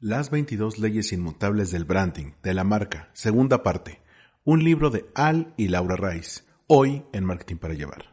[0.00, 4.00] Las 22 leyes inmutables del branding, de la marca, segunda parte.
[4.44, 8.04] Un libro de Al y Laura Rice, hoy en Marketing para Llevar.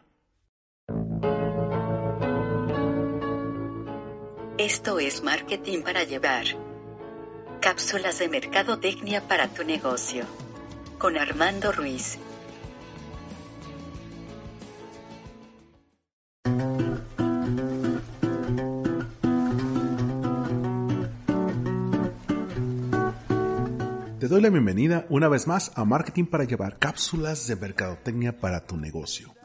[4.58, 6.46] Esto es Marketing para Llevar.
[7.62, 10.26] Cápsulas de mercadotecnia para tu negocio.
[10.98, 12.18] Con Armando Ruiz.
[24.26, 28.66] Te doy la bienvenida una vez más a Marketing para llevar cápsulas de mercadotecnia para
[28.66, 29.36] tu negocio.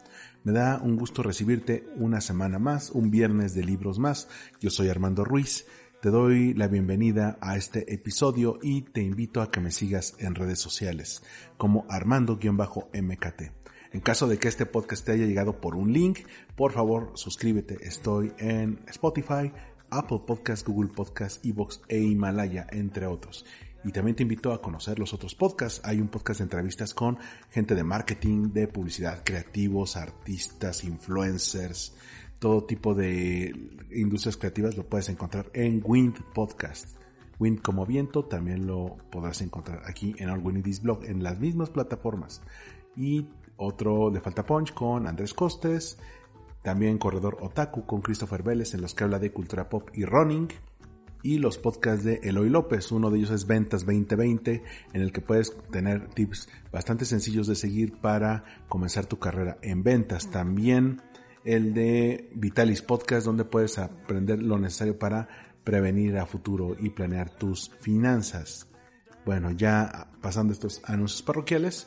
[0.43, 4.27] Me da un gusto recibirte una semana más, un viernes de libros más.
[4.59, 5.67] Yo soy Armando Ruiz.
[6.01, 10.35] Te doy la bienvenida a este episodio y te invito a que me sigas en
[10.35, 11.23] redes sociales
[11.59, 13.43] como Armando-MKT.
[13.93, 16.21] En caso de que este podcast te haya llegado por un link,
[16.57, 17.87] por favor suscríbete.
[17.87, 19.53] Estoy en Spotify,
[19.91, 23.45] Apple Podcast, Google Podcast, Evox e Himalaya, entre otros.
[23.85, 25.81] Y también te invito a conocer los otros podcasts.
[25.85, 27.19] Hay un podcast de entrevistas con
[27.51, 31.95] gente de marketing, de publicidad, creativos, artistas, influencers,
[32.41, 33.55] todo tipo de
[33.93, 36.97] industrias creativas lo puedes encontrar en Wind Podcast.
[37.39, 42.41] Wind como viento también lo podrás encontrar aquí en All Blog en las mismas plataformas.
[42.97, 45.99] Y otro de Falta Punch con Andrés Costes,
[46.63, 50.49] también Corredor Otaku con Christopher Vélez en los que habla de cultura pop y running
[51.23, 52.93] y los podcasts de Eloy López.
[52.93, 57.55] Uno de ellos es Ventas 2020, en el que puedes tener tips bastante sencillos de
[57.55, 60.31] seguir para comenzar tu carrera en ventas.
[60.31, 61.03] También
[61.45, 65.29] el de Vitalis Podcast, donde puedes aprender lo necesario para
[65.65, 68.67] prevenir a futuro y planear tus finanzas.
[69.25, 71.87] Bueno, ya pasando estos anuncios parroquiales,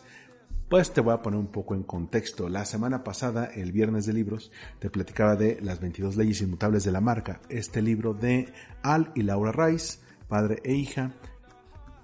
[0.74, 2.50] pues te voy a poner un poco en contexto.
[2.50, 6.92] La semana pasada, el viernes de libros, te platicaba de las 22 leyes inmutables de
[6.92, 7.42] la marca.
[7.48, 11.12] Este libro de Al y Laura Rice, padre e hija,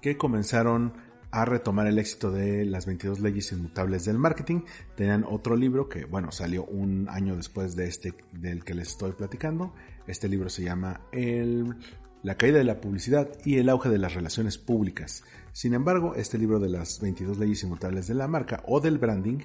[0.00, 0.92] que comenzaron
[1.32, 4.60] a retomar el éxito de las 22 leyes inmutables del marketing.
[4.94, 9.14] Tenían otro libro que, bueno, salió un año después de este del que les estoy
[9.14, 9.74] platicando.
[10.06, 11.74] Este libro se llama el,
[12.22, 15.24] La caída de la publicidad y el auge de las relaciones públicas.
[15.52, 19.38] Sin embargo, este libro de las 22 leyes inmutables de la marca o del branding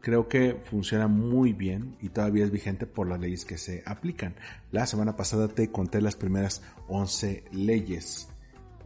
[0.00, 4.34] creo que funciona muy bien y todavía es vigente por las leyes que se aplican.
[4.72, 8.28] La semana pasada te conté las primeras 11 leyes.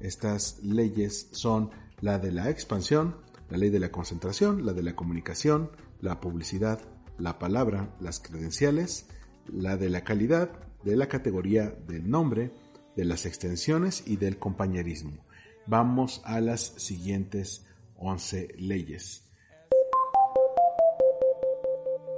[0.00, 3.16] Estas leyes son la de la expansión,
[3.50, 6.81] la ley de la concentración, la de la comunicación, la publicidad,
[7.19, 9.06] la palabra, las credenciales,
[9.53, 10.50] la de la calidad,
[10.84, 12.53] de la categoría del nombre,
[12.97, 15.25] de las extensiones y del compañerismo.
[15.66, 17.66] Vamos a las siguientes
[17.97, 19.25] 11 leyes.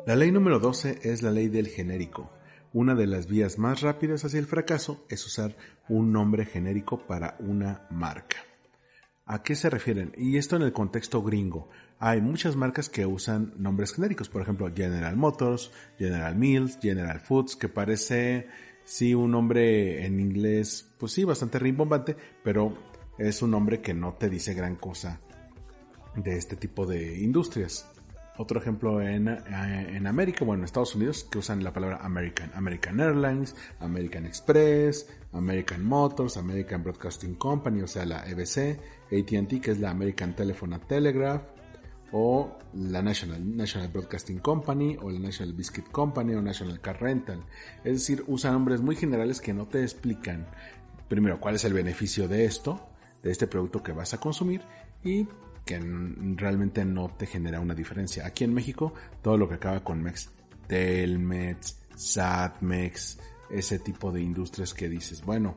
[0.07, 2.31] La ley número 12 es la ley del genérico.
[2.73, 5.57] Una de las vías más rápidas hacia el fracaso es usar
[5.89, 8.37] un nombre genérico para una marca.
[9.25, 10.13] ¿A qué se refieren?
[10.17, 11.69] Y esto en el contexto gringo.
[11.99, 17.57] Hay muchas marcas que usan nombres genéricos, por ejemplo General Motors, General Mills, General Foods,
[17.57, 18.47] que parece
[18.87, 22.73] sí un nombre en inglés, pues sí, bastante rimbombante, pero
[23.19, 25.21] es un nombre que no te dice gran cosa
[26.15, 27.91] de este tipo de industrias.
[28.39, 32.51] Otro ejemplo en, eh, en, América, bueno, en Estados Unidos, que usan la palabra American.
[32.55, 39.71] American Airlines, American Express, American Motors, American Broadcasting Company, o sea, la EBC, ATT, que
[39.71, 41.43] es la American Telephone and Telegraph,
[42.13, 47.43] o la National, National Broadcasting Company, o la National Biscuit Company, o National Car Rental.
[47.85, 50.47] Es decir, usan nombres muy generales que no te explican,
[51.09, 52.89] primero, cuál es el beneficio de esto,
[53.23, 54.63] de este producto que vas a consumir
[55.03, 55.27] y
[55.65, 55.81] que
[56.37, 58.25] realmente no te genera una diferencia.
[58.25, 60.31] Aquí en México, todo lo que acaba con Mex,
[60.69, 63.19] Telmex, Satmex,
[63.51, 65.57] ese tipo de industrias que dices, bueno,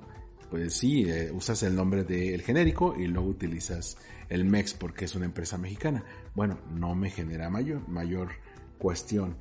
[0.50, 3.98] pues sí, eh, usas el nombre del genérico y luego utilizas
[4.30, 6.04] el MEX porque es una empresa mexicana.
[6.36, 8.30] Bueno, no me genera mayor, mayor
[8.78, 9.38] cuestión.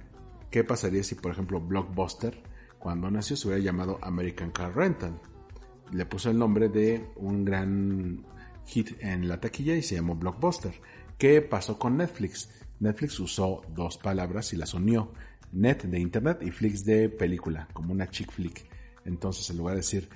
[0.50, 2.42] ¿Qué pasaría si, por ejemplo, Blockbuster,
[2.78, 5.20] cuando nació, se hubiera llamado American Car Rental?
[5.92, 8.24] le puso el nombre de un gran
[8.66, 10.74] hit en la taquilla y se llamó Blockbuster.
[11.16, 12.50] ¿Qué pasó con Netflix?
[12.80, 15.12] Netflix usó dos palabras y las unió.
[15.50, 18.66] Net de internet y Flix de película, como una chick flick.
[19.04, 20.08] Entonces, en lugar de decir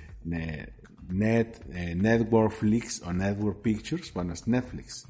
[1.09, 5.07] net, eh, o Network Pictures, bueno, es Netflix.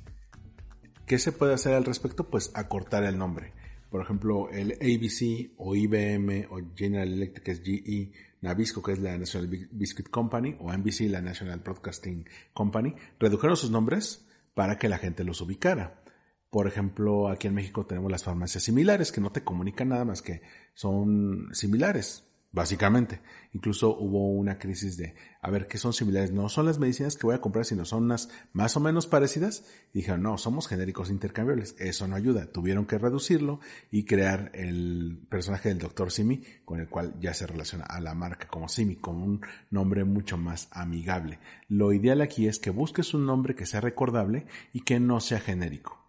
[1.06, 2.30] ¿Qué se puede hacer al respecto?
[2.30, 3.54] Pues acortar el nombre.
[3.90, 8.12] Por ejemplo, el ABC o IBM o General Electric es GE
[8.42, 13.69] Nabisco, que es la National Biscuit Company, o NBC, la National Broadcasting Company, redujeron sus
[13.69, 16.04] nombres para que la gente los ubicara.
[16.50, 20.22] Por ejemplo, aquí en México tenemos las farmacias similares que no te comunican nada más
[20.22, 20.42] que
[20.74, 22.25] son similares.
[22.53, 23.19] Básicamente.
[23.51, 26.31] Incluso hubo una crisis de, a ver, ¿qué son similares?
[26.31, 29.65] No son las medicinas que voy a comprar, sino son unas más o menos parecidas.
[29.91, 31.75] Y dijeron, no, somos genéricos intercambiables.
[31.79, 32.45] Eso no ayuda.
[32.45, 33.59] Tuvieron que reducirlo
[33.91, 36.11] y crear el personaje del Dr.
[36.11, 39.41] Simi, con el cual ya se relaciona a la marca como Simi, con un
[39.71, 41.39] nombre mucho más amigable.
[41.67, 45.39] Lo ideal aquí es que busques un nombre que sea recordable y que no sea
[45.39, 46.00] genérico.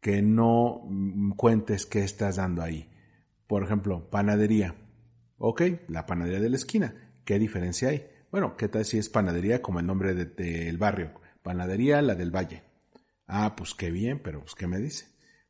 [0.00, 2.88] Que no mm, cuentes qué estás dando ahí.
[3.48, 4.76] Por ejemplo, panadería
[5.40, 7.12] Ok, la panadería de la esquina.
[7.24, 8.08] ¿Qué diferencia hay?
[8.32, 11.12] Bueno, ¿qué tal si es panadería como el nombre del barrio?
[11.44, 12.64] Panadería la del Valle.
[13.28, 15.06] Ah, pues qué bien, pero pues qué me dice.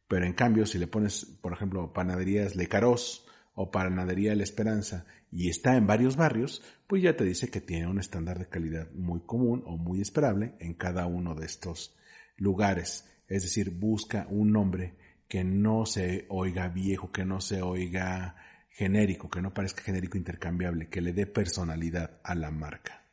[0.07, 5.49] Pero en cambio, si le pones, por ejemplo, panaderías Lecaros o panadería La Esperanza y
[5.49, 9.21] está en varios barrios, pues ya te dice que tiene un estándar de calidad muy
[9.21, 11.97] común o muy esperable en cada uno de estos
[12.37, 13.09] lugares.
[13.27, 14.99] Es decir, busca un nombre
[15.29, 18.37] que no se oiga viejo, que no se oiga
[18.69, 23.05] genérico, que no parezca genérico intercambiable, que le dé personalidad a la marca.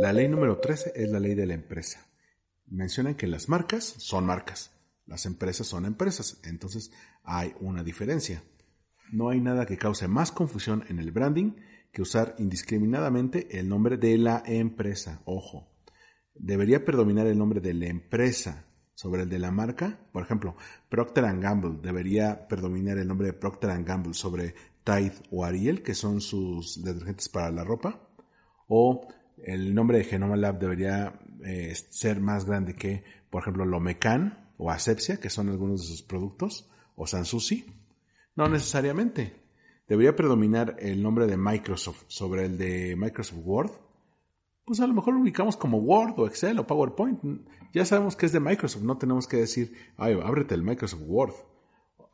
[0.00, 2.06] La ley número 13 es la ley de la empresa.
[2.66, 4.70] Mencionan que las marcas son marcas,
[5.06, 6.92] las empresas son empresas, entonces
[7.24, 8.42] hay una diferencia.
[9.12, 11.52] No hay nada que cause más confusión en el branding
[11.92, 15.20] que usar indiscriminadamente el nombre de la empresa.
[15.24, 15.68] Ojo,
[16.34, 18.69] debería predominar el nombre de la empresa
[19.00, 19.98] sobre el de la marca.
[20.12, 20.56] Por ejemplo,
[20.90, 24.54] Procter Gamble debería predominar el nombre de Procter Gamble sobre
[24.84, 27.98] Tide o Ariel, que son sus detergentes para la ropa.
[28.68, 29.08] O
[29.42, 34.70] el nombre de Genoma Lab debería eh, ser más grande que, por ejemplo, Lomecan o
[34.70, 37.64] Asepsia, que son algunos de sus productos, o Sansusi.
[38.36, 39.40] No necesariamente.
[39.88, 43.70] Debería predominar el nombre de Microsoft sobre el de Microsoft Word
[44.70, 47.18] pues a lo mejor lo ubicamos como Word o Excel o PowerPoint.
[47.72, 51.34] Ya sabemos que es de Microsoft, no tenemos que decir, ay, ábrete el Microsoft Word.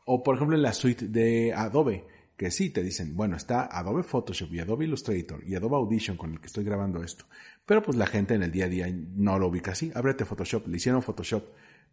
[0.06, 4.02] O por ejemplo en la suite de Adobe, que sí te dicen, bueno, está Adobe
[4.02, 7.26] Photoshop y Adobe Illustrator y Adobe Audition con el que estoy grabando esto.
[7.66, 9.92] Pero pues la gente en el día a día no lo ubica así.
[9.94, 11.44] Ábrete Photoshop, le hicieron Photoshop.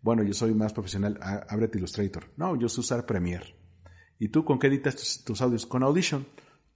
[0.01, 1.19] Bueno, yo soy más profesional,
[1.50, 2.31] ábrete Illustrator.
[2.38, 3.54] No, yo sé usar Premiere.
[4.18, 5.65] ¿Y tú con qué editas tus, tus audios?
[5.65, 6.25] Con Audition.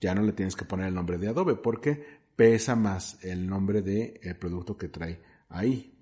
[0.02, 3.82] Ya no le tienes que poner el nombre de Adobe porque pesa más el nombre
[3.82, 5.20] del el producto que trae
[5.50, 5.94] ahí.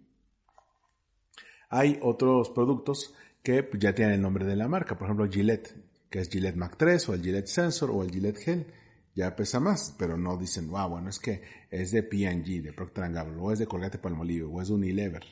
[1.70, 5.74] Hay otros productos que ya tienen el nombre de la marca, por ejemplo Gillette,
[6.10, 8.68] que es Gillette Mac 3 o el Gillette Sensor o el Gillette Gel.
[9.16, 11.42] Ya pesa más, pero no dicen, wow, bueno, es que
[11.72, 15.24] es de P&G, de Procter Gamble, o es de Colgate Palmolive, o es de Unilever.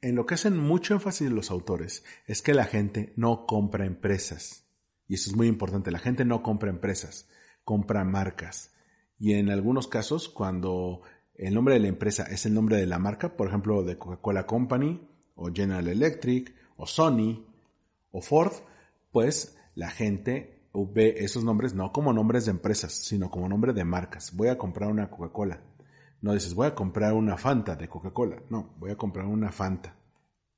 [0.00, 4.64] En lo que hacen mucho énfasis los autores es que la gente no compra empresas.
[5.06, 7.28] Y eso es muy importante, la gente no compra empresas,
[7.62, 8.72] compra marcas.
[9.20, 11.02] Y en algunos casos, cuando
[11.34, 14.46] el nombre de la empresa es el nombre de la marca, por ejemplo, de Coca-Cola
[14.46, 17.46] Company, o General Electric, o Sony,
[18.10, 18.52] o Ford,
[19.12, 23.84] pues la gente ve esos nombres no como nombres de empresas, sino como nombre de
[23.84, 24.34] marcas.
[24.34, 25.62] Voy a comprar una Coca-Cola.
[26.22, 28.42] No dices, voy a comprar una Fanta de Coca-Cola.
[28.48, 29.96] No, voy a comprar una Fanta.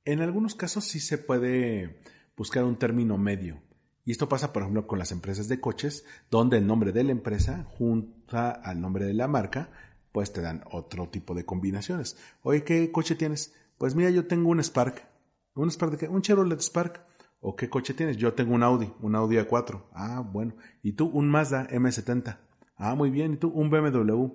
[0.05, 2.01] En algunos casos sí se puede
[2.37, 3.61] buscar un término medio.
[4.05, 7.13] Y esto pasa, por ejemplo, con las empresas de coches, donde el nombre de la
[7.13, 9.71] empresa junta al nombre de la marca,
[10.11, 12.17] pues te dan otro tipo de combinaciones.
[12.43, 13.55] Oye, ¿qué coche tienes?
[13.79, 15.07] Pues mira, yo tengo un Spark.
[15.55, 16.09] ¿Un Spark de qué?
[16.09, 17.07] Un Chevrolet Spark.
[17.41, 18.17] ¿O qué coche tienes?
[18.17, 19.83] Yo tengo un Audi, un Audi A4.
[19.93, 20.55] Ah, bueno.
[20.83, 21.07] ¿Y tú?
[21.07, 22.39] Un Mazda M70.
[22.77, 23.35] Ah, muy bien.
[23.35, 23.49] ¿Y tú?
[23.49, 24.29] Un BMW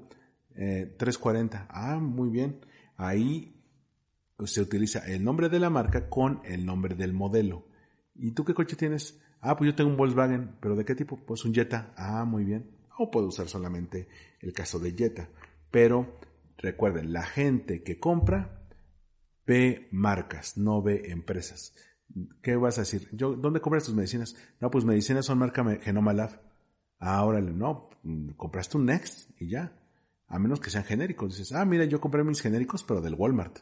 [0.53, 1.57] 340.
[1.57, 2.59] Eh, ah, muy bien.
[2.97, 3.57] Ahí
[4.45, 7.67] se utiliza el nombre de la marca con el nombre del modelo.
[8.15, 9.19] ¿Y tú qué coche tienes?
[9.41, 11.17] Ah, pues yo tengo un Volkswagen, pero ¿de qué tipo?
[11.17, 11.93] Pues un Jetta.
[11.95, 12.69] Ah, muy bien.
[12.97, 14.07] O puedo usar solamente
[14.41, 15.29] el caso de Jetta.
[15.71, 16.17] Pero
[16.57, 18.67] recuerden, la gente que compra
[19.45, 21.73] ve marcas, no ve empresas.
[22.41, 23.07] ¿Qué vas a decir?
[23.11, 24.35] Yo, ¿Dónde compras tus medicinas?
[24.59, 26.41] No, pues medicinas son marca Genoma Lab.
[26.99, 27.89] Ah, órale, no,
[28.37, 29.73] compraste un Next y ya.
[30.27, 31.37] A menos que sean genéricos.
[31.37, 33.59] Dices, ah, mira, yo compré mis genéricos, pero del Walmart.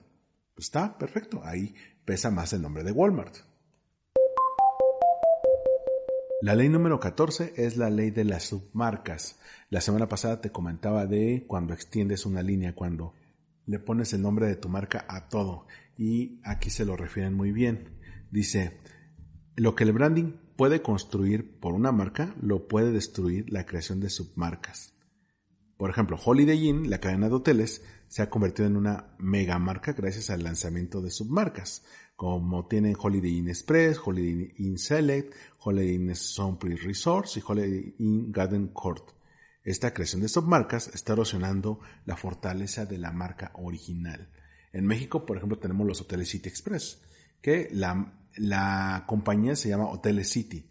[0.55, 1.41] Pues está, perfecto.
[1.44, 3.36] Ahí pesa más el nombre de Walmart.
[6.46, 9.40] La ley número 14 es la ley de las submarcas.
[9.72, 13.16] La semana pasada te comentaba de cuando extiendes una línea, cuando
[13.66, 15.66] le pones el nombre de tu marca a todo.
[15.98, 17.98] Y aquí se lo refieren muy bien.
[18.30, 18.80] Dice,
[19.56, 24.12] lo que el branding puede construir por una marca, lo puede destruir la creación de
[24.12, 24.94] submarcas.
[25.78, 29.94] Por ejemplo, Holiday Inn, la cadena de hoteles, se ha convertido en una mega marca
[29.94, 31.84] gracias al lanzamiento de submarcas
[32.16, 38.32] como tienen Holiday Inn Express, Holiday Inn Select, Holiday Inn Soundprix Resorts y Holiday Inn
[38.32, 39.12] Garden Court.
[39.64, 44.30] Esta creación de submarcas está erosionando la fortaleza de la marca original.
[44.72, 47.02] En México, por ejemplo, tenemos los Hoteles City Express,
[47.42, 50.70] que la, la compañía se llama Hoteles City,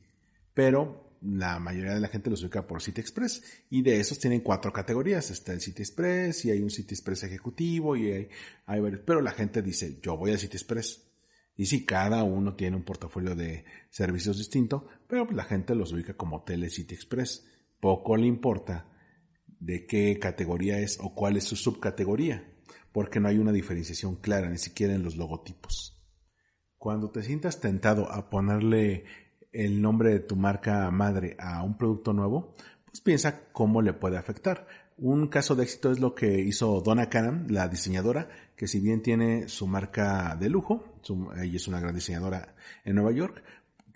[0.54, 4.40] pero la mayoría de la gente los ubica por City Express y de esos tienen
[4.40, 5.30] cuatro categorías.
[5.30, 8.28] Está el City Express y hay un City Express ejecutivo y hay,
[8.66, 11.03] hay varios, pero la gente dice yo voy a City Express.
[11.56, 16.16] Y sí, cada uno tiene un portafolio de servicios distinto, pero la gente los ubica
[16.16, 17.46] como Tele City Express.
[17.80, 18.90] Poco le importa
[19.46, 22.44] de qué categoría es o cuál es su subcategoría,
[22.92, 26.02] porque no hay una diferenciación clara, ni siquiera en los logotipos.
[26.76, 29.04] Cuando te sientas tentado a ponerle
[29.52, 34.18] el nombre de tu marca madre a un producto nuevo, pues piensa cómo le puede
[34.18, 34.66] afectar.
[34.96, 39.02] Un caso de éxito es lo que hizo Donna Karan, la diseñadora, que si bien
[39.02, 40.84] tiene su marca de lujo,
[41.36, 43.42] ella es una gran diseñadora en Nueva York,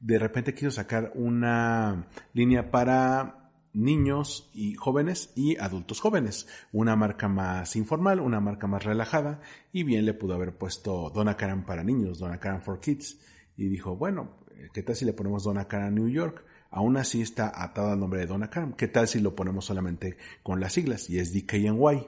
[0.01, 7.29] de repente quiso sacar una línea para niños y jóvenes y adultos jóvenes, una marca
[7.29, 9.41] más informal, una marca más relajada
[9.73, 13.19] y bien le pudo haber puesto Donna Karan para niños, Donna Karan for Kids
[13.57, 14.39] y dijo, bueno,
[14.73, 16.45] ¿qué tal si le ponemos Donna Karan New York?
[16.71, 18.75] Aún así está atado al nombre de Donna Karan.
[18.75, 22.07] ¿Qué tal si lo ponemos solamente con las siglas y es DKNY?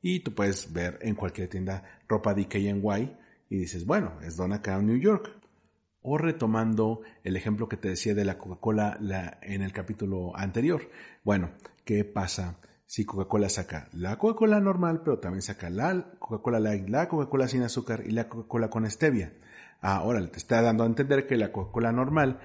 [0.00, 3.16] Y tú puedes ver en cualquier tienda ropa DKNY
[3.50, 5.30] y dices, bueno, es Donna Karan New York.
[6.00, 8.98] O retomando el ejemplo que te decía de la Coca-Cola
[9.42, 10.88] en el capítulo anterior.
[11.24, 11.50] Bueno,
[11.84, 17.08] ¿qué pasa si Coca-Cola saca la Coca-Cola normal, pero también saca la Coca-Cola Light, la
[17.08, 19.34] Coca-Cola sin azúcar y la Coca-Cola con stevia?
[19.80, 22.40] Ahora te está dando a entender que la Coca-Cola normal,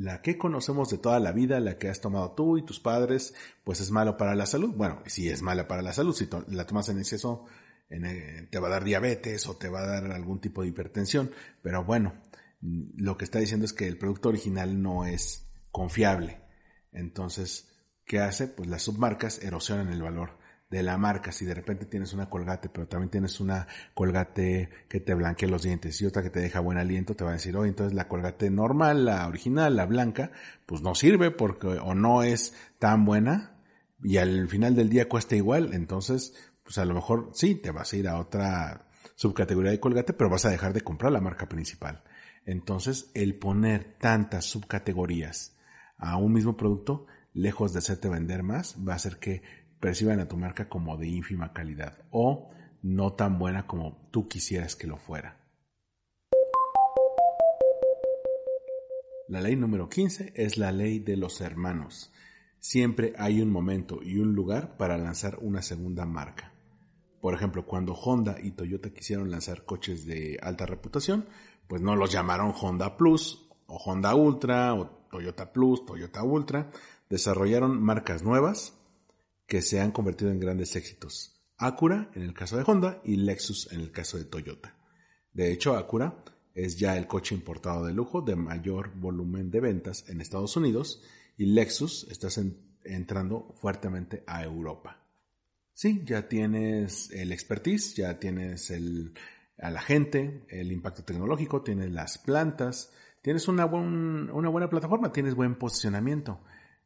[0.00, 3.34] la que conocemos de toda la vida, la que has tomado tú y tus padres,
[3.64, 4.72] pues es malo para la salud.
[4.74, 7.44] Bueno, si es mala para la salud, si la tomas en exceso,
[7.90, 11.30] eh, te va a dar diabetes o te va a dar algún tipo de hipertensión.
[11.60, 12.14] Pero bueno,
[12.62, 16.40] lo que está diciendo es que el producto original no es confiable.
[16.92, 17.68] Entonces,
[18.06, 18.48] ¿qué hace?
[18.48, 20.38] Pues las submarcas erosionan el valor
[20.70, 21.32] de la marca.
[21.32, 25.62] Si de repente tienes una colgate, pero también tienes una colgate que te blanquea los
[25.62, 28.08] dientes y otra que te deja buen aliento, te va a decir, oye, entonces la
[28.08, 30.30] colgate normal, la original, la blanca,
[30.66, 33.56] pues no sirve porque o no es tan buena
[34.02, 35.74] y al final del día cuesta igual.
[35.74, 38.86] Entonces, pues a lo mejor sí, te vas a ir a otra
[39.16, 42.04] subcategoría de colgate, pero vas a dejar de comprar la marca principal.
[42.46, 45.56] Entonces, el poner tantas subcategorías
[45.98, 49.42] a un mismo producto, lejos de hacerte vender más, va a hacer que
[49.80, 52.50] perciban a tu marca como de ínfima calidad o
[52.82, 55.38] no tan buena como tú quisieras que lo fuera.
[59.28, 62.12] La ley número 15 es la ley de los hermanos.
[62.58, 66.52] Siempre hay un momento y un lugar para lanzar una segunda marca.
[67.20, 71.26] Por ejemplo, cuando Honda y Toyota quisieron lanzar coches de alta reputación,
[71.68, 76.70] pues no los llamaron Honda Plus o Honda Ultra o Toyota Plus, Toyota Ultra.
[77.08, 78.79] Desarrollaron marcas nuevas
[79.50, 81.42] que se han convertido en grandes éxitos.
[81.58, 84.76] Acura en el caso de Honda y Lexus en el caso de Toyota.
[85.32, 86.22] De hecho, Acura
[86.54, 91.02] es ya el coche importado de lujo de mayor volumen de ventas en Estados Unidos
[91.36, 92.28] y Lexus está
[92.84, 95.04] entrando fuertemente a Europa.
[95.74, 98.72] Sí, ya tienes el expertise, ya tienes
[99.58, 105.34] a la gente, el impacto tecnológico, tienes las plantas, tienes una, una buena plataforma, tienes
[105.34, 106.40] buen posicionamiento.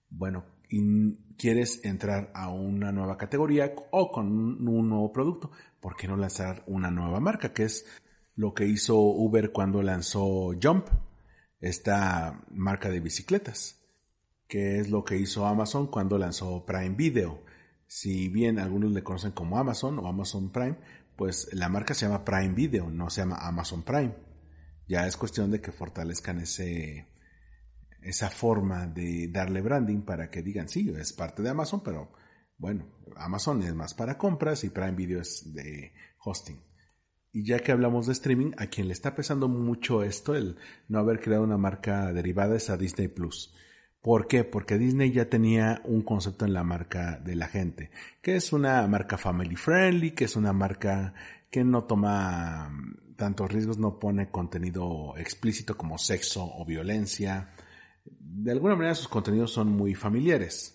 [0.09, 6.09] Bueno, y quieres entrar a una nueva categoría o con un, nuevo producto, ¿por qué
[6.09, 7.53] no lanzar una nueva marca?
[7.53, 7.87] Que es
[8.35, 10.89] lo que hizo Uber cuando lanzó Jump,
[11.61, 13.85] esta marca de bicicletas,
[14.49, 17.45] que es lo que hizo Amazon cuando lanzó Prime Video.
[17.87, 20.77] Si bien algunos le conocen como Amazon o Amazon Prime,
[21.15, 24.13] pues la marca se llama Prime Video, no se llama Amazon Prime.
[24.89, 27.07] Ya es cuestión de que fortalezcan ese,
[28.05, 32.13] esa forma de darle branding para que digan, sí, es parte de Amazon, pero
[32.59, 35.93] bueno, Amazon es más para compras y Prime Video es de
[36.25, 36.61] hosting.
[37.33, 40.57] Y ya que hablamos de streaming, a quien le está pesando mucho esto, el
[40.87, 43.53] no haber creado una marca derivada es a Disney Plus.
[44.01, 44.45] ¿Por qué?
[44.45, 48.87] Porque Disney ya tenía un concepto en la marca de la gente, que es una
[48.87, 51.15] marca family friendly, que es una marca
[51.51, 52.71] que no toma
[53.17, 57.54] tantos riesgos, no pone contenido explícito como sexo o violencia,
[58.05, 60.75] de alguna manera sus contenidos son muy familiares.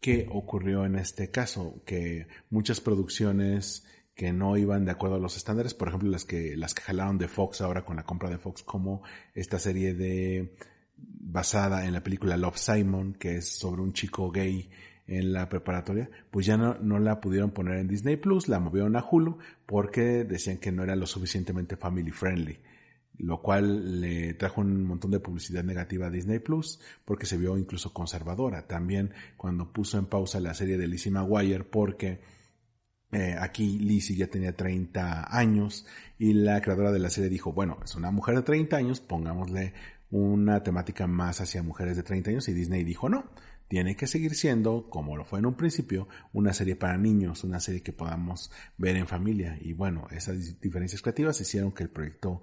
[0.00, 1.82] ¿Qué ocurrió en este caso?
[1.84, 6.56] Que muchas producciones que no iban de acuerdo a los estándares, por ejemplo las que
[6.56, 9.02] las que jalaron de Fox ahora con la compra de Fox, como
[9.34, 10.54] esta serie de
[10.96, 14.70] basada en la película Love Simon, que es sobre un chico gay
[15.06, 18.96] en la preparatoria, pues ya no, no la pudieron poner en Disney Plus, la movieron
[18.96, 22.58] a Hulu porque decían que no era lo suficientemente family friendly
[23.18, 27.56] lo cual le trajo un montón de publicidad negativa a Disney Plus porque se vio
[27.56, 28.66] incluso conservadora.
[28.66, 32.20] También cuando puso en pausa la serie de Lizzie McGuire porque
[33.12, 35.86] eh, aquí Lizzie ya tenía 30 años
[36.18, 39.74] y la creadora de la serie dijo, bueno, es una mujer de 30 años, pongámosle
[40.10, 43.30] una temática más hacia mujeres de 30 años y Disney dijo no,
[43.68, 47.58] tiene que seguir siendo, como lo fue en un principio, una serie para niños, una
[47.58, 49.58] serie que podamos ver en familia.
[49.60, 52.42] Y bueno, esas diferencias creativas hicieron que el proyecto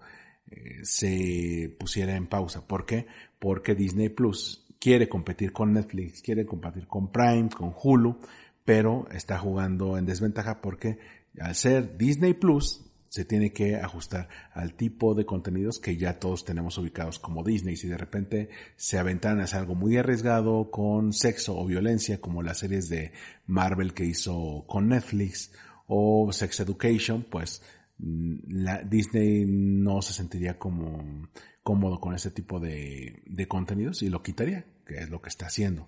[0.49, 2.67] eh, se pusiera en pausa.
[2.67, 3.07] ¿Por qué?
[3.39, 8.19] Porque Disney Plus quiere competir con Netflix, quiere competir con Prime, con Hulu,
[8.65, 10.99] pero está jugando en desventaja porque
[11.39, 12.81] al ser Disney Plus
[13.13, 17.75] se tiene que ajustar al tipo de contenidos que ya todos tenemos ubicados como Disney.
[17.75, 22.41] Si de repente se aventan a hacer algo muy arriesgado con sexo o violencia, como
[22.41, 23.11] las series de
[23.45, 25.51] Marvel que hizo con Netflix
[25.85, 27.61] o Sex Education, pues
[28.05, 31.29] Disney no se sentiría como
[31.63, 35.45] cómodo con ese tipo de, de contenidos y lo quitaría, que es lo que está
[35.45, 35.87] haciendo.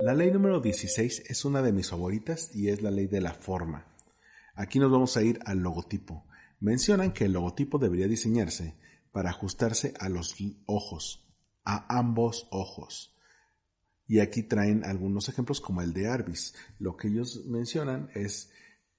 [0.00, 3.32] La ley número 16 es una de mis favoritas y es la ley de la
[3.32, 3.86] forma.
[4.54, 6.26] Aquí nos vamos a ir al logotipo.
[6.60, 8.76] Mencionan que el logotipo debería diseñarse
[9.12, 10.34] para ajustarse a los
[10.66, 11.24] ojos,
[11.64, 13.16] a ambos ojos.
[14.06, 16.54] Y aquí traen algunos ejemplos como el de Arbis.
[16.78, 18.50] Lo que ellos mencionan es,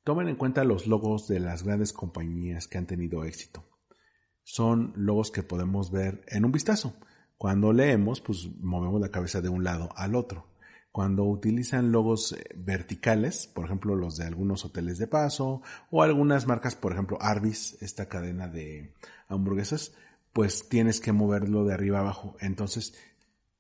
[0.03, 3.65] tomen en cuenta los logos de las grandes compañías que han tenido éxito.
[4.43, 6.95] Son logos que podemos ver en un vistazo.
[7.38, 10.53] Cuando leemos, pues movemos la cabeza de un lado al otro
[10.93, 16.45] cuando utilizan logos eh, verticales, por ejemplo los de algunos hoteles de paso o algunas
[16.45, 18.93] marcas, por ejemplo Arby's, esta cadena de
[19.27, 19.95] hamburguesas,
[20.33, 22.36] pues tienes que moverlo de arriba abajo.
[22.39, 22.93] Entonces,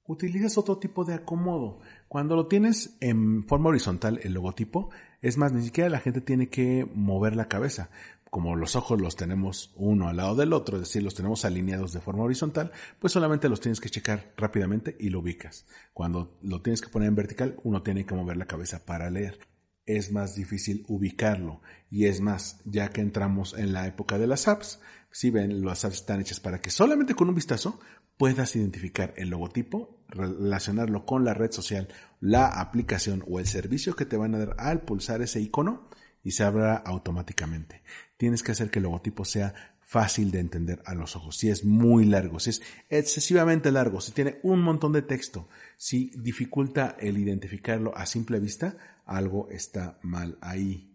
[0.05, 1.79] utilizas otro tipo de acomodo.
[2.07, 4.91] Cuando lo tienes en forma horizontal, el logotipo,
[5.23, 7.89] es más, ni siquiera la gente tiene que mover la cabeza
[8.33, 11.93] como los ojos los tenemos uno al lado del otro, es decir, los tenemos alineados
[11.93, 15.67] de forma horizontal, pues solamente los tienes que checar rápidamente y lo ubicas.
[15.93, 19.37] Cuando lo tienes que poner en vertical, uno tiene que mover la cabeza para leer.
[19.85, 24.47] Es más difícil ubicarlo y es más, ya que entramos en la época de las
[24.47, 24.79] apps,
[25.11, 27.79] si ven, las apps están hechas para que solamente con un vistazo
[28.17, 31.87] puedas identificar el logotipo, relacionarlo con la red social,
[32.19, 35.89] la aplicación o el servicio que te van a dar al pulsar ese icono
[36.23, 37.83] y se abra automáticamente.
[38.17, 41.37] Tienes que hacer que el logotipo sea fácil de entender a los ojos.
[41.37, 46.09] Si es muy largo, si es excesivamente largo, si tiene un montón de texto, si
[46.17, 48.75] dificulta el identificarlo a simple vista,
[49.05, 50.89] algo está mal ahí.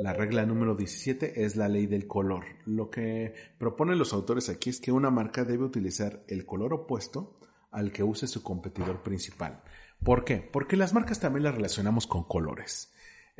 [0.00, 2.46] La regla número 17 es la ley del color.
[2.66, 7.38] Lo que proponen los autores aquí es que una marca debe utilizar el color opuesto
[7.70, 9.62] al que use su competidor principal.
[10.02, 10.38] ¿Por qué?
[10.38, 12.91] Porque las marcas también las relacionamos con colores.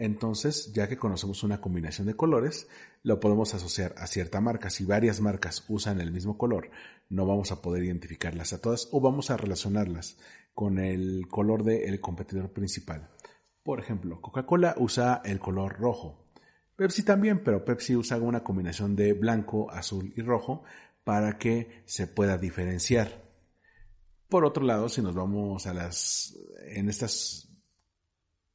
[0.02, 2.66] Entonces, ya que conocemos una combinación de colores,
[3.04, 4.68] lo podemos asociar a cierta marca.
[4.68, 6.72] Si varias marcas usan el mismo color,
[7.08, 10.18] no vamos a poder identificarlas a todas o vamos a relacionarlas
[10.54, 13.10] con el color del competidor principal.
[13.62, 16.26] Por ejemplo, Coca-Cola usa el color rojo.
[16.74, 20.64] Pepsi también, pero Pepsi usa una combinación de blanco, azul y rojo
[21.04, 23.22] para que se pueda diferenciar.
[24.28, 26.36] Por otro lado, si nos vamos a las,
[26.66, 27.51] en estas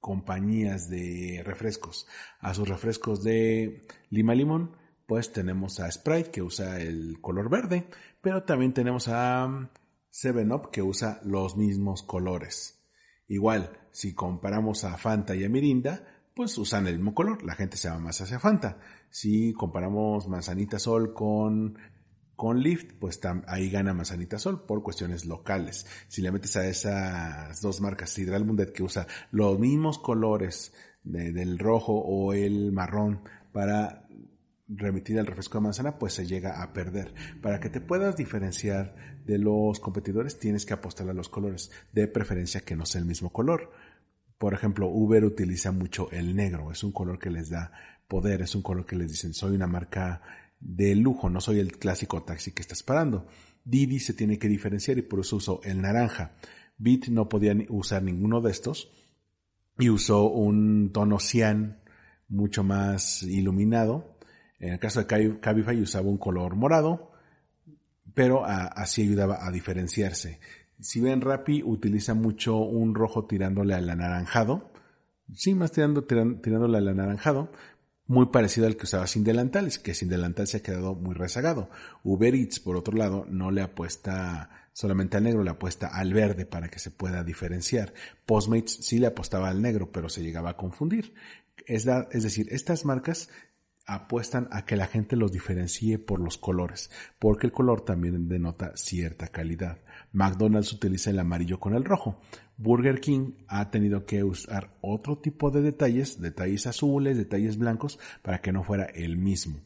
[0.07, 2.07] compañías de refrescos,
[2.39, 7.89] a sus refrescos de lima limón, pues tenemos a Sprite que usa el color verde,
[8.21, 9.69] pero también tenemos a
[10.13, 12.81] 7up que usa los mismos colores.
[13.27, 17.75] Igual, si comparamos a Fanta y a Mirinda, pues usan el mismo color, la gente
[17.75, 18.79] se va más hacia Fanta.
[19.09, 21.77] Si comparamos Manzanita Sol con
[22.37, 25.87] con Lyft, pues ahí gana Manzanita Sol por cuestiones locales.
[26.07, 30.71] Si le metes a esas dos marcas, Hidral Mundet que usa los mismos colores
[31.03, 33.21] del rojo o el marrón
[33.51, 34.07] para
[34.67, 37.13] remitir al refresco de manzana, pues se llega a perder.
[37.41, 38.95] Para que te puedas diferenciar
[39.25, 43.07] de los competidores, tienes que apostar a los colores, de preferencia que no sea el
[43.07, 43.71] mismo color.
[44.37, 47.71] Por ejemplo, Uber utiliza mucho el negro, es un color que les da
[48.07, 50.21] poder, es un color que les dicen, soy una marca
[50.59, 53.27] de lujo, no soy el clásico taxi que estás parando.
[53.63, 56.35] Didi se tiene que diferenciar y por eso usó el naranja.
[56.77, 58.89] Bit no podía usar ninguno de estos
[59.79, 61.81] y usó un tono cian
[62.29, 64.17] mucho más iluminado.
[64.59, 67.11] En el caso de Cabify usaba un color morado,
[68.13, 70.39] pero así ayudaba a diferenciarse.
[70.79, 74.71] Si ven Rappi utiliza mucho un rojo tirándole al anaranjado,
[75.33, 77.51] sí, más tirando, tirándole al anaranjado,
[78.07, 81.69] muy parecido al que usaba sin delantal, que sin delantal se ha quedado muy rezagado.
[82.03, 86.45] Uber Eats, por otro lado, no le apuesta solamente al negro, le apuesta al verde
[86.45, 87.93] para que se pueda diferenciar.
[88.25, 91.13] Postmates sí le apostaba al negro, pero se llegaba a confundir.
[91.65, 93.29] Es, es decir, estas marcas
[93.87, 98.73] apuestan a que la gente los diferencie por los colores, porque el color también denota
[98.75, 99.79] cierta calidad.
[100.17, 102.19] McDonald's utiliza el amarillo con el rojo.
[102.57, 108.41] Burger King ha tenido que usar otro tipo de detalles, detalles azules, detalles blancos, para
[108.41, 109.59] que no fuera el mismo.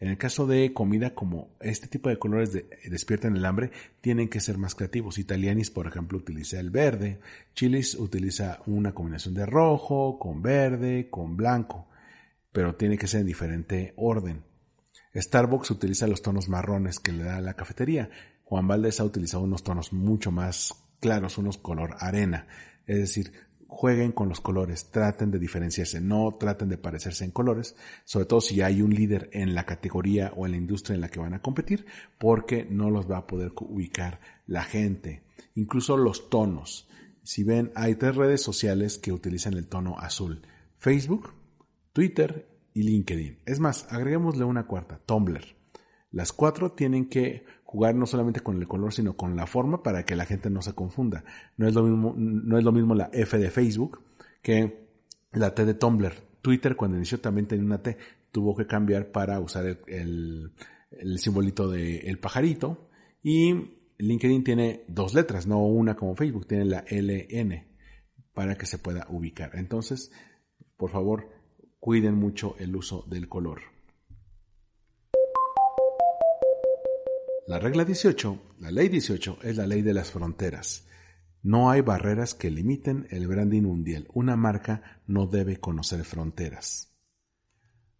[0.00, 2.52] En el caso de comida, como este tipo de colores
[2.88, 5.18] despiertan el hambre, tienen que ser más creativos.
[5.18, 7.20] Italianis, por ejemplo, utiliza el verde.
[7.54, 11.86] Chilis utiliza una combinación de rojo, con verde, con blanco.
[12.50, 14.42] Pero tiene que ser en diferente orden.
[15.14, 18.08] Starbucks utiliza los tonos marrones que le da la cafetería.
[18.48, 22.46] Juan Valdez ha utilizado unos tonos mucho más claros, unos color arena.
[22.86, 23.30] Es decir,
[23.66, 28.40] jueguen con los colores, traten de diferenciarse, no traten de parecerse en colores, sobre todo
[28.40, 31.34] si hay un líder en la categoría o en la industria en la que van
[31.34, 31.84] a competir,
[32.16, 35.24] porque no los va a poder ubicar la gente.
[35.54, 36.88] Incluso los tonos.
[37.22, 40.40] Si ven, hay tres redes sociales que utilizan el tono azul.
[40.78, 41.34] Facebook,
[41.92, 43.40] Twitter y LinkedIn.
[43.44, 45.58] Es más, agreguémosle una cuarta, Tumblr.
[46.10, 50.06] Las cuatro tienen que jugar no solamente con el color, sino con la forma para
[50.06, 51.22] que la gente no se confunda.
[51.58, 54.00] No es lo mismo, no es lo mismo la F de Facebook
[54.40, 54.88] que
[55.32, 56.14] la T de Tumblr.
[56.40, 57.98] Twitter cuando inició también tenía una T,
[58.32, 60.50] tuvo que cambiar para usar el,
[60.92, 62.88] el, simbolito del pajarito.
[63.22, 63.52] Y
[63.98, 67.66] LinkedIn tiene dos letras, no una como Facebook, tiene la LN
[68.32, 69.50] para que se pueda ubicar.
[69.56, 70.10] Entonces,
[70.78, 71.28] por favor,
[71.80, 73.60] cuiden mucho el uso del color.
[77.48, 80.86] La regla 18, la ley 18, es la ley de las fronteras.
[81.42, 84.06] No hay barreras que limiten el branding mundial.
[84.12, 86.94] Una marca no debe conocer fronteras.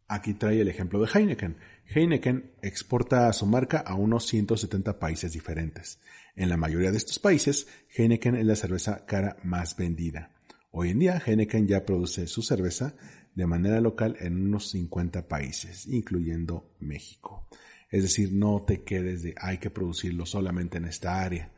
[0.07, 1.57] Aquí trae el ejemplo de Heineken.
[1.87, 5.99] Heineken exporta su marca a unos 170 países diferentes.
[6.37, 10.35] En la mayoría de estos países, Heineken es la cerveza cara más vendida.
[10.73, 12.97] Hoy en día, Heineken ya produce su cerveza
[13.35, 17.49] de manera local en unos 50 países, incluyendo México.
[17.91, 21.53] Es decir, no te quedes de hay que producirlo solamente en esta área.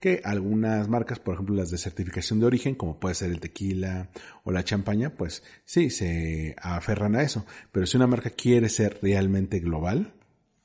[0.00, 4.10] Que algunas marcas, por ejemplo las de certificación de origen, como puede ser el tequila
[4.44, 7.46] o la champaña, pues sí, se aferran a eso.
[7.72, 10.12] Pero si una marca quiere ser realmente global,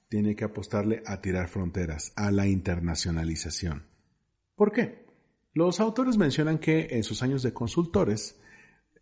[0.10, 3.86] tiene que apostarle a tirar fronteras, a la internacionalización.
[4.56, 5.06] ¿Por qué?
[5.54, 8.38] Los autores mencionan que en sus años de consultores,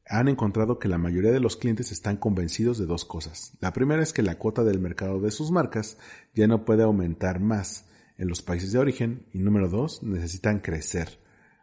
[0.10, 3.54] han encontrado que la mayoría de los clientes están convencidos de dos cosas.
[3.62, 6.00] La primera es que la cuota del mercado de sus marcas
[6.34, 7.86] ya no puede aumentar más
[8.18, 11.20] en los países de origen y número dos, necesitan crecer.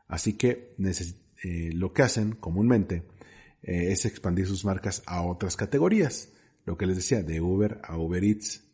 [0.07, 3.09] Así que eh, lo que hacen comúnmente
[3.63, 6.29] eh, es expandir sus marcas a otras categorías.
[6.65, 8.65] Lo que les decía, de Uber a Uber Eats.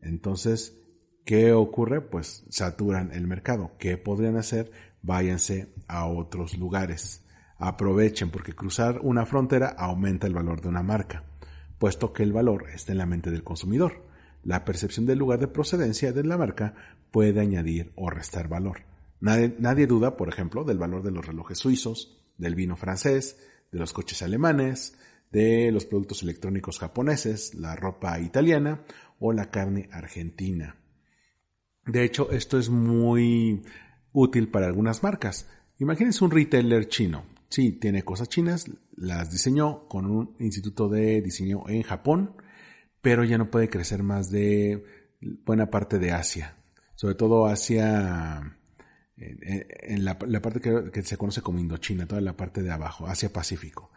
[0.00, 0.76] Entonces,
[1.24, 2.00] ¿qué ocurre?
[2.00, 3.76] Pues saturan el mercado.
[3.78, 4.72] ¿Qué podrían hacer?
[5.02, 7.21] Váyanse a otros lugares
[7.64, 11.22] Aprovechen porque cruzar una frontera aumenta el valor de una marca,
[11.78, 14.04] puesto que el valor está en la mente del consumidor.
[14.42, 16.74] La percepción del lugar de procedencia de la marca
[17.12, 18.80] puede añadir o restar valor.
[19.20, 23.38] Nadie, duda, por ejemplo, del valor de los relojes suizos, del vino francés,
[23.70, 24.98] de los coches alemanes,
[25.30, 28.82] de los productos electrónicos japoneses, la ropa italiana
[29.20, 30.74] o la carne argentina.
[31.86, 33.62] De hecho, esto es muy
[34.10, 35.48] útil para algunas marcas.
[35.78, 38.64] Imagínense un retailer chino Sí, tiene cosas chinas,
[38.96, 42.34] las diseñó con un instituto de diseño en Japón,
[43.02, 44.82] pero ya no puede crecer más de
[45.20, 46.56] buena parte de Asia,
[46.94, 48.56] sobre todo Asia,
[49.18, 50.60] en, la, parte
[50.90, 53.92] que, se conoce como Indochina, toda la parte de abajo, Asia Pacífico.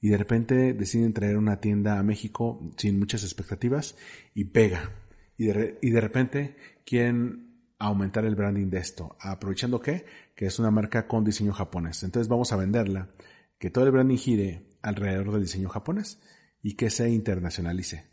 [0.00, 3.96] Y de repente deciden traer una tienda a México sin muchas expectativas
[4.36, 4.92] y pega.
[5.36, 7.49] Y de, y de repente quieren
[7.80, 9.16] aumentar el branding de esto.
[9.18, 10.04] ¿Aprovechando qué?
[10.36, 12.02] Que es una marca con diseño japonés.
[12.04, 13.08] Entonces vamos a venderla,
[13.58, 16.20] que todo el branding gire alrededor del diseño japonés
[16.62, 18.06] y que se internacionalice.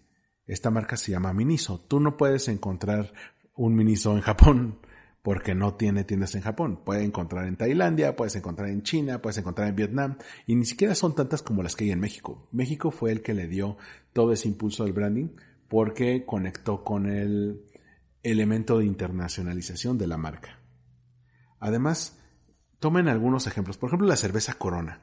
[0.46, 1.82] Esta marca se llama Miniso.
[1.82, 3.12] Tú no puedes encontrar
[3.56, 4.80] un Miniso en Japón
[5.22, 6.80] porque no tiene tiendas en Japón.
[6.86, 10.96] Puedes encontrar en Tailandia, puedes encontrar en China, puedes encontrar en Vietnam y ni siquiera
[10.96, 12.48] son tantas como las que hay en México.
[12.54, 13.78] México fue el que le dio
[14.14, 15.36] todo ese impulso al branding
[15.68, 17.66] porque conectó con el
[18.32, 20.60] elemento de internacionalización de la marca.
[21.60, 22.20] Además,
[22.80, 23.78] tomen algunos ejemplos.
[23.78, 25.02] Por ejemplo, la cerveza Corona.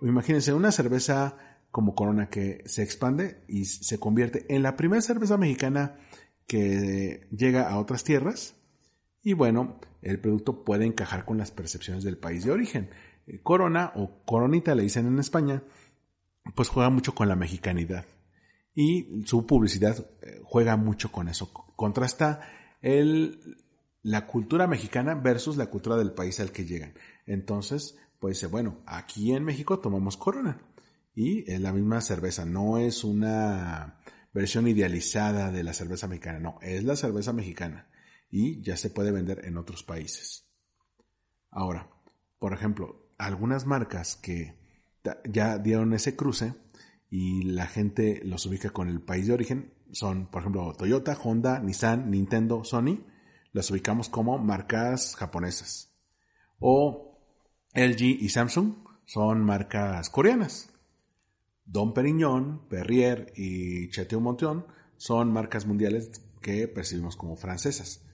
[0.00, 1.36] Imagínense una cerveza
[1.70, 5.96] como Corona que se expande y se convierte en la primera cerveza mexicana
[6.46, 8.54] que llega a otras tierras.
[9.22, 12.90] Y bueno, el producto puede encajar con las percepciones del país de origen.
[13.42, 15.62] Corona o Coronita le dicen en España,
[16.54, 18.06] pues juega mucho con la mexicanidad
[18.80, 21.50] y su publicidad eh, juega mucho con eso.
[21.78, 22.40] Contrasta
[22.82, 23.56] el,
[24.02, 26.94] la cultura mexicana versus la cultura del país al que llegan.
[27.24, 30.60] Entonces, pues bueno, aquí en México tomamos Corona
[31.14, 34.00] y es la misma cerveza, no es una
[34.34, 37.88] versión idealizada de la cerveza mexicana, no, es la cerveza mexicana
[38.28, 40.48] y ya se puede vender en otros países.
[41.48, 41.88] Ahora,
[42.40, 44.58] por ejemplo, algunas marcas que
[45.30, 46.54] ya dieron ese cruce,
[47.10, 51.60] y la gente los ubica con el país de origen, son, por ejemplo, Toyota, Honda,
[51.60, 53.04] Nissan, Nintendo, Sony,
[53.52, 55.94] las ubicamos como marcas japonesas.
[56.58, 57.18] O
[57.74, 58.74] LG y Samsung
[59.04, 60.70] son marcas coreanas.
[61.64, 68.04] Don Perignon, Perrier y Chateau Montion son marcas mundiales que percibimos como francesas.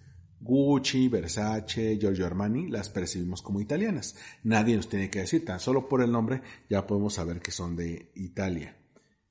[0.40, 4.16] Gucci, Versace, Giorgio Armani las percibimos como italianas.
[4.42, 7.76] Nadie nos tiene que decir, tan solo por el nombre ya podemos saber que son
[7.76, 8.76] de Italia.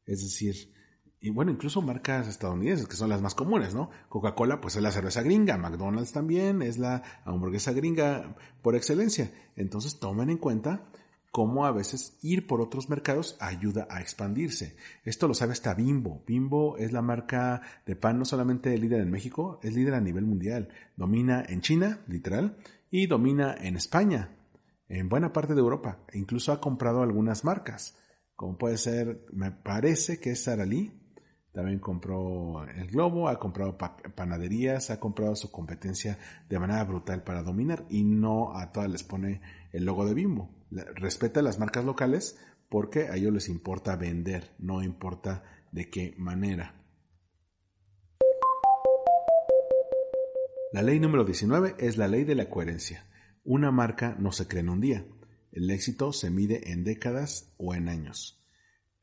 [0.06, 0.74] Es decir,
[1.24, 3.90] y bueno, incluso marcas estadounidenses que son las más comunes, ¿no?
[4.10, 9.32] Coca-Cola pues es la cerveza gringa, McDonald's también es la hamburguesa gringa por excelencia.
[9.56, 10.84] Entonces tomen en cuenta
[11.32, 14.76] cómo a veces ir por otros mercados ayuda a expandirse.
[15.06, 16.26] Esto lo sabe hasta Bimbo.
[16.28, 20.26] Bimbo es la marca de pan no solamente líder en México, es líder a nivel
[20.26, 20.68] mundial.
[20.98, 22.58] Domina en China, literal,
[22.92, 24.36] y domina en España,
[24.90, 26.00] en buena parte de Europa.
[26.12, 27.98] E incluso ha comprado algunas marcas,
[28.36, 31.00] como puede ser, me parece que es Saralí,
[31.54, 36.18] también compró el Globo, ha comprado panaderías, ha comprado su competencia
[36.50, 39.40] de manera brutal para dominar y no a todas les pone
[39.72, 40.50] el logo de Bimbo.
[40.72, 42.40] Respeta las marcas locales
[42.70, 46.74] porque a ellos les importa vender, no importa de qué manera.
[50.72, 53.06] La ley número 19 es la ley de la coherencia.
[53.44, 55.06] Una marca no se crea en un día.
[55.52, 58.44] El éxito se mide en décadas o en años.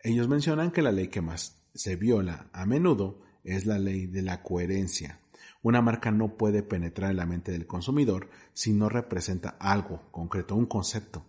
[0.00, 4.22] Ellos mencionan que la ley que más se viola a menudo es la ley de
[4.22, 5.20] la coherencia.
[5.62, 10.54] Una marca no puede penetrar en la mente del consumidor si no representa algo concreto,
[10.54, 11.26] un concepto.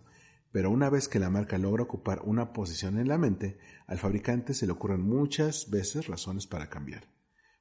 [0.50, 4.54] Pero una vez que la marca logra ocupar una posición en la mente, al fabricante
[4.54, 7.04] se le ocurren muchas veces razones para cambiar.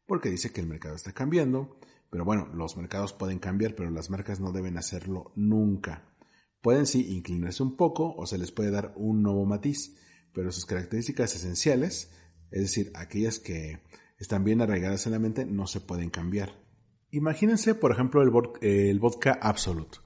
[0.05, 1.77] Porque dice que el mercado está cambiando,
[2.09, 6.03] pero bueno, los mercados pueden cambiar, pero las marcas no deben hacerlo nunca.
[6.61, 9.97] Pueden sí inclinarse un poco o se les puede dar un nuevo matiz,
[10.33, 12.11] pero sus características esenciales
[12.51, 13.79] es decir, aquellas que
[14.17, 16.53] están bien arraigadas en la mente no se pueden cambiar.
[17.09, 19.97] Imagínense, por ejemplo, el, vodka Absolute,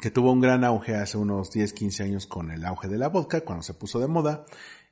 [0.00, 3.08] que tuvo un gran auge hace unos 10, 15 años con el auge de la
[3.08, 4.44] vodka, cuando se puso de moda,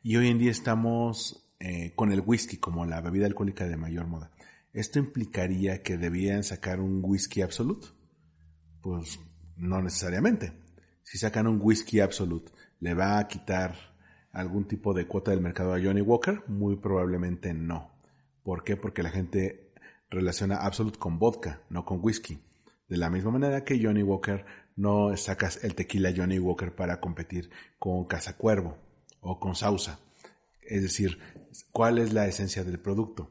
[0.03, 4.07] y hoy en día estamos eh, con el whisky como la bebida alcohólica de mayor
[4.07, 4.31] moda.
[4.73, 7.89] ¿Esto implicaría que debían sacar un whisky Absolute?
[8.81, 9.21] Pues
[9.57, 10.53] no necesariamente.
[11.03, 13.92] Si sacan un whisky Absolute, ¿le va a quitar
[14.33, 16.43] algún tipo de cuota del mercado a Johnny Walker?
[16.49, 17.91] Muy probablemente no.
[18.43, 18.77] ¿Por qué?
[18.77, 19.73] Porque la gente
[20.11, 22.39] relaciona Absolute con vodka, no con whisky.
[22.89, 24.45] De la misma manera que Johnny Walker
[24.77, 28.77] no sacas el tequila Johnny Walker para competir con Casa Cuervo
[29.21, 30.01] o con Sausa.
[30.63, 31.19] Es decir,
[31.71, 33.31] ¿cuál es la esencia del producto?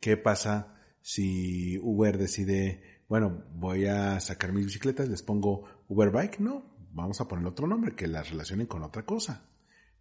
[0.00, 6.40] ¿Qué pasa si Uber decide, bueno, voy a sacar mis bicicletas, les pongo Uber Bike?
[6.40, 9.49] No, vamos a poner otro nombre que las relacionen con otra cosa.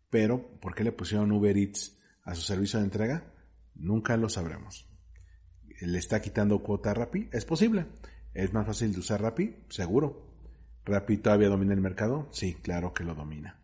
[0.10, 3.34] Pero, ¿por qué le pusieron Uber Eats a su servicio de entrega?
[3.76, 4.88] Nunca lo sabremos.
[5.82, 7.30] ¿Le está quitando cuota a Rappi?
[7.32, 7.86] Es posible.
[8.34, 9.56] ¿Es más fácil de usar Rappi?
[9.70, 10.30] Seguro.
[10.86, 12.28] ¿Rappi todavía domina el mercado?
[12.32, 13.62] Sí, claro que lo domina.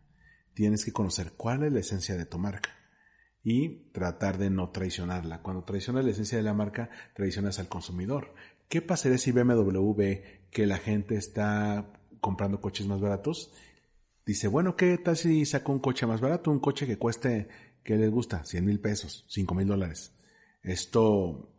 [0.54, 2.70] Tienes que conocer cuál es la esencia de tu marca
[3.44, 5.42] y tratar de no traicionarla.
[5.42, 8.34] Cuando traicionas la esencia de la marca, traicionas al consumidor.
[8.70, 13.54] ¿Qué pasaría si BMW ve que la gente está comprando coches más baratos
[14.26, 16.50] Dice, bueno, ¿qué tal si saco un coche más barato?
[16.50, 17.48] Un coche que cueste,
[17.84, 18.44] ¿qué les gusta?
[18.44, 20.14] 100 mil pesos, 5 mil dólares.
[20.64, 21.54] Esto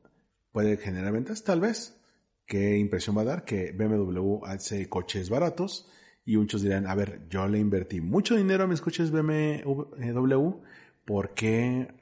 [0.51, 1.97] puede generar ventas, tal vez.
[2.45, 3.45] ¿Qué impresión va a dar?
[3.45, 5.89] Que BMW hace coches baratos
[6.25, 10.51] y muchos dirán, a ver, yo le invertí mucho dinero a mis coches BMW,
[11.05, 11.95] ¿por qué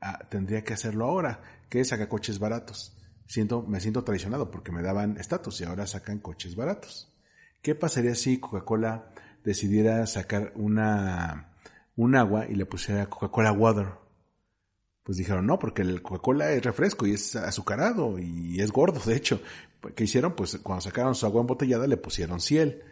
[0.00, 1.42] ah, tendría que hacerlo ahora?
[1.68, 2.96] ¿Qué saca coches baratos?
[3.26, 7.12] Siento, me siento traicionado porque me daban estatus y ahora sacan coches baratos.
[7.60, 9.12] ¿Qué pasaría si Coca-Cola
[9.44, 11.54] decidiera sacar una,
[11.96, 13.88] un agua y le pusiera Coca-Cola Water.
[15.02, 19.16] Pues dijeron, no, porque el Coca-Cola es refresco y es azucarado y es gordo, de
[19.16, 19.40] hecho.
[19.96, 20.36] ¿Qué hicieron?
[20.36, 22.82] Pues cuando sacaron su agua embotellada le pusieron Ciel,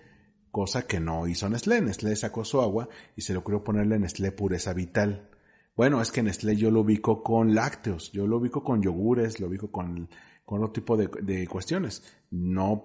[0.51, 1.81] cosa que no hizo Nestlé.
[1.81, 5.31] Nestlé sacó su agua y se le ocurrió ponerle Nestlé Pureza Vital.
[5.77, 9.47] Bueno, es que Nestlé yo lo ubico con lácteos, yo lo ubico con yogures, lo
[9.47, 10.09] ubico con
[10.51, 12.03] con otro tipo de, cuestiones.
[12.33, 12.85] No,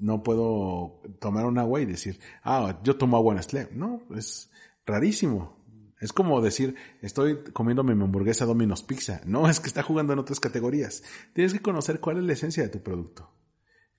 [0.00, 3.68] no puedo tomar un agua y decir, ah, yo tomo agua Nestlé.
[3.72, 4.48] No, es
[4.86, 5.58] rarísimo.
[5.98, 9.22] Es como decir, estoy comiendo mi hamburguesa Domino's Pizza.
[9.24, 11.02] No, es que está jugando en otras categorías.
[11.32, 13.28] Tienes que conocer cuál es la esencia de tu producto.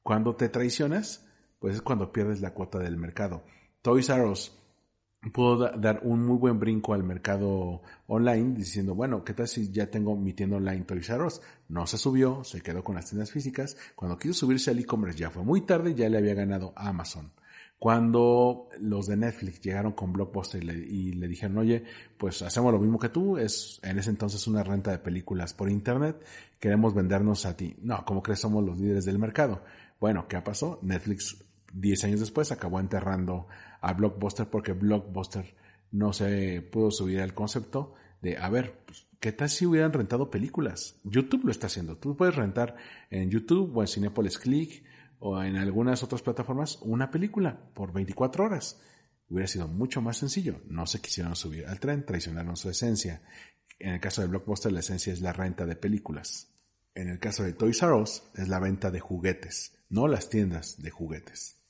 [0.04, 1.28] Cuando te traicionas,
[1.60, 3.43] pues es cuando pierdes la cuota del mercado.
[3.82, 4.58] Toys R Us
[5.29, 9.88] pudo dar un muy buen brinco al mercado online diciendo, bueno, ¿qué tal si ya
[9.88, 11.41] tengo mi tienda online Toys R Us?
[11.69, 13.77] No se subió, se quedó con las tiendas físicas.
[13.95, 17.31] Cuando quiso subirse al e-commerce ya fue muy tarde, ya le había ganado Amazon.
[17.77, 21.84] Cuando los de Netflix llegaron con Blockbuster y le, dijeron, oye,
[22.17, 25.69] pues hacemos lo mismo que tú, es en ese entonces una renta de películas por
[25.69, 26.23] internet,
[26.60, 27.75] queremos vendernos a ti.
[27.81, 29.63] No, ¿cómo crees somos los líderes del mercado?
[29.99, 30.77] Bueno, ¿qué pasó?
[30.84, 33.47] Netflix 10 años después acabó enterrando
[33.82, 35.56] a Blockbuster porque Blockbuster
[35.91, 40.30] no se pudo subir al concepto de, a ver, pues, ¿qué tal si hubieran rentado
[40.30, 41.00] películas?
[41.04, 41.98] YouTube lo está haciendo.
[41.98, 42.78] Tú puedes rentar
[43.10, 44.84] en YouTube o en Cinepolis Click
[45.20, 48.80] o en algunas otras plataformas una película por 24 horas.
[49.30, 50.62] Hubiera sido mucho más sencillo.
[50.67, 53.22] No se quisieron subir al tren, traicionaron su esencia.
[53.80, 56.54] En el caso de Blockbuster, la esencia es la renta de películas.
[56.94, 60.82] En el caso de Toys R Us, es la venta de juguetes, no las tiendas
[60.82, 61.61] de juguetes.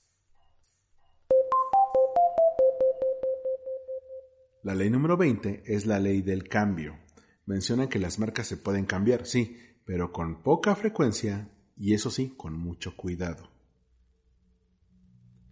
[4.63, 6.99] La ley número 20 es la ley del cambio.
[7.47, 12.35] Menciona que las marcas se pueden cambiar, sí, pero con poca frecuencia y eso sí,
[12.37, 13.49] con mucho cuidado.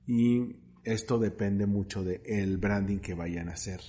[0.06, 3.82] Y esto depende mucho del el branding que vayan a hacer.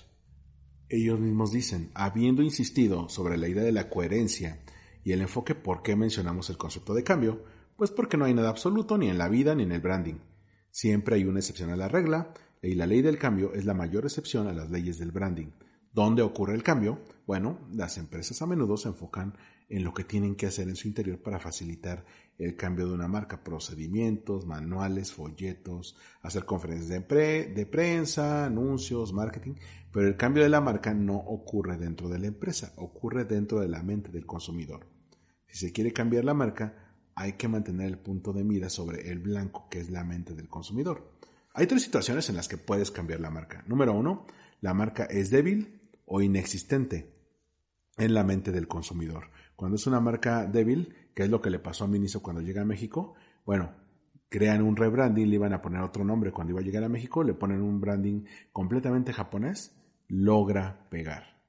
[0.88, 4.62] Ellos mismos dicen, habiendo insistido sobre la idea de la coherencia
[5.04, 7.44] y el enfoque por qué mencionamos el concepto de cambio,
[7.76, 10.18] pues porque no hay nada absoluto ni en la vida ni en el branding.
[10.70, 14.04] Siempre hay una excepción a la regla, y la ley del cambio es la mayor
[14.04, 15.50] excepción a las leyes del branding.
[15.92, 17.00] ¿Dónde ocurre el cambio?
[17.26, 19.34] Bueno, las empresas a menudo se enfocan
[19.68, 22.04] en lo que tienen que hacer en su interior para facilitar
[22.38, 29.54] el cambio de una marca, procedimientos, manuales, folletos, hacer conferencias de, prensa, anuncios, marketing,
[29.92, 33.68] pero el cambio de la marca no ocurre dentro de la empresa, ocurre dentro de
[33.68, 34.86] la mente del consumidor.
[35.46, 39.18] Si se quiere cambiar la marca, hay que mantener el punto de mira sobre el
[39.18, 41.12] blanco, que es la mente del consumidor.
[41.60, 43.62] Hay tres situaciones en las que puedes cambiar la marca.
[43.66, 44.26] Número uno,
[44.62, 47.12] la marca es débil o inexistente
[47.98, 49.24] en la mente del consumidor.
[49.56, 52.62] Cuando es una marca débil, que es lo que le pasó a Miniso cuando llega
[52.62, 53.12] a México,
[53.44, 53.74] bueno,
[54.30, 57.22] crean un rebranding, le iban a poner otro nombre cuando iba a llegar a México,
[57.22, 59.76] le ponen un branding completamente japonés,
[60.08, 61.42] logra pegar.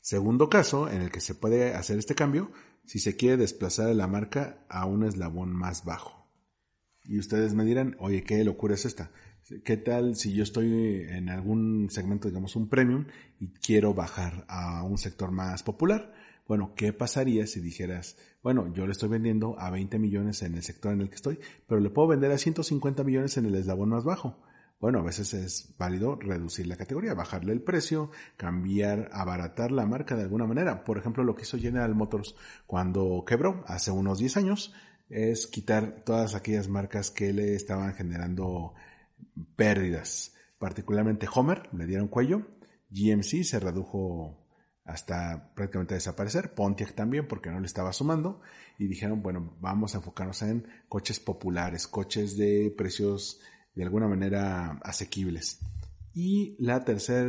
[0.00, 2.50] Segundo caso en el que se puede hacer este cambio,
[2.84, 6.25] si se quiere desplazar la marca a un eslabón más bajo.
[7.08, 9.10] Y ustedes me dirán, oye, ¿qué locura es esta?
[9.64, 13.06] ¿Qué tal si yo estoy en algún segmento, digamos un premium,
[13.38, 16.12] y quiero bajar a un sector más popular?
[16.48, 20.62] Bueno, ¿qué pasaría si dijeras, bueno, yo le estoy vendiendo a 20 millones en el
[20.62, 23.90] sector en el que estoy, pero le puedo vender a 150 millones en el eslabón
[23.90, 24.36] más bajo?
[24.78, 30.16] Bueno, a veces es válido reducir la categoría, bajarle el precio, cambiar, abaratar la marca
[30.16, 30.84] de alguna manera.
[30.84, 34.74] Por ejemplo, lo que hizo General Motors cuando quebró hace unos 10 años,
[35.08, 38.74] es quitar todas aquellas marcas que le estaban generando
[39.56, 40.34] pérdidas.
[40.58, 42.46] Particularmente Homer, le dieron cuello.
[42.90, 44.46] GMC se redujo
[44.84, 46.54] hasta prácticamente desaparecer.
[46.54, 48.40] Pontiac también, porque no le estaba sumando.
[48.78, 53.40] Y dijeron, bueno, vamos a enfocarnos en coches populares, coches de precios
[53.74, 55.60] de alguna manera asequibles.
[56.14, 57.28] Y la tercera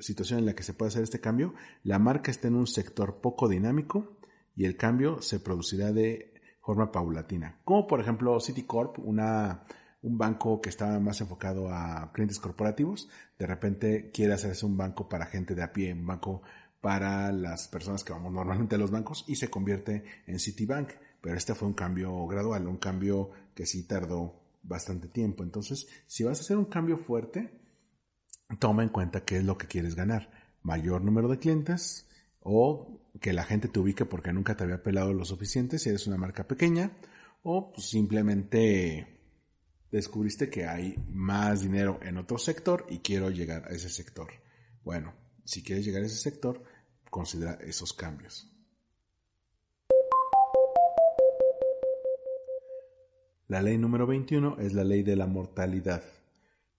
[0.00, 3.22] situación en la que se puede hacer este cambio, la marca está en un sector
[3.22, 4.18] poco dinámico
[4.54, 6.35] y el cambio se producirá de
[6.66, 7.60] forma paulatina.
[7.64, 9.62] Como por ejemplo Citicorp, una,
[10.02, 15.08] un banco que estaba más enfocado a clientes corporativos, de repente quiere hacerse un banco
[15.08, 16.42] para gente de a pie, un banco
[16.80, 20.90] para las personas que vamos normalmente a los bancos y se convierte en Citibank.
[21.20, 25.44] Pero este fue un cambio gradual, un cambio que sí tardó bastante tiempo.
[25.44, 27.60] Entonces, si vas a hacer un cambio fuerte,
[28.58, 30.30] toma en cuenta qué es lo que quieres ganar.
[30.62, 32.08] Mayor número de clientes
[32.48, 36.06] o que la gente te ubique porque nunca te había pelado lo suficiente si eres
[36.06, 36.92] una marca pequeña
[37.42, 39.20] o pues, simplemente
[39.90, 44.28] descubriste que hay más dinero en otro sector y quiero llegar a ese sector.
[44.84, 45.12] Bueno,
[45.44, 46.62] si quieres llegar a ese sector,
[47.10, 48.52] considera esos cambios.
[53.48, 56.02] La ley número 21 es la ley de la mortalidad.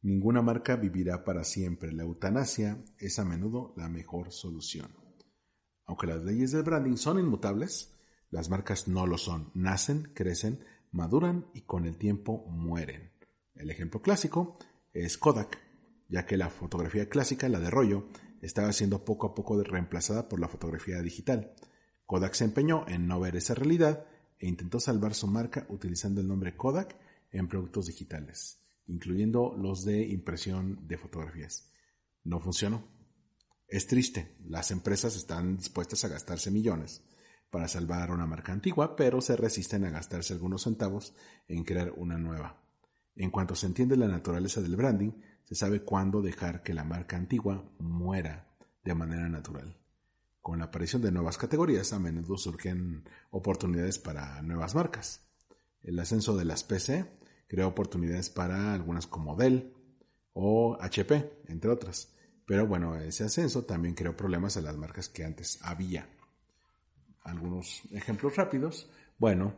[0.02, 1.92] Ninguna marca vivirá para siempre.
[1.92, 5.07] La eutanasia es a menudo la mejor solución.
[5.88, 7.96] Aunque las leyes del branding son inmutables,
[8.30, 9.52] las marcas no lo son.
[9.54, 10.60] Nacen, crecen,
[10.92, 13.12] maduran y con el tiempo mueren.
[13.56, 14.60] El ejemplo clásico
[14.94, 15.58] es Kodak,
[16.10, 18.08] ya que la fotografía clásica, la de rollo,
[18.42, 21.54] estaba siendo poco a poco reemplazada por la fotografía digital.
[22.06, 24.06] Kodak se empeñó en no ver esa realidad
[24.40, 26.98] e intentó salvar su marca utilizando el nombre Kodak
[27.32, 31.72] en productos digitales, incluyendo los de impresión de fotografías.
[32.24, 32.97] No funcionó.
[33.68, 37.04] Es triste, las empresas están dispuestas a gastarse millones
[37.50, 41.14] para salvar una marca antigua, pero se resisten a gastarse algunos centavos
[41.50, 42.64] en crear una nueva.
[43.16, 45.12] En cuanto se entiende la naturaleza del branding,
[45.44, 48.48] se sabe cuándo dejar que la marca antigua muera
[48.86, 49.78] de manera natural.
[50.42, 55.28] Con la aparición de nuevas categorías, a menudo surgen oportunidades para nuevas marcas.
[55.84, 57.06] El ascenso de las PC
[57.48, 59.74] creó oportunidades para algunas como Dell
[60.32, 62.14] o HP, entre otras.
[62.48, 66.10] Pero bueno, ese ascenso también creó problemas a las marcas que antes había.
[67.24, 68.90] Algunos ejemplos rápidos.
[69.18, 69.54] Bueno,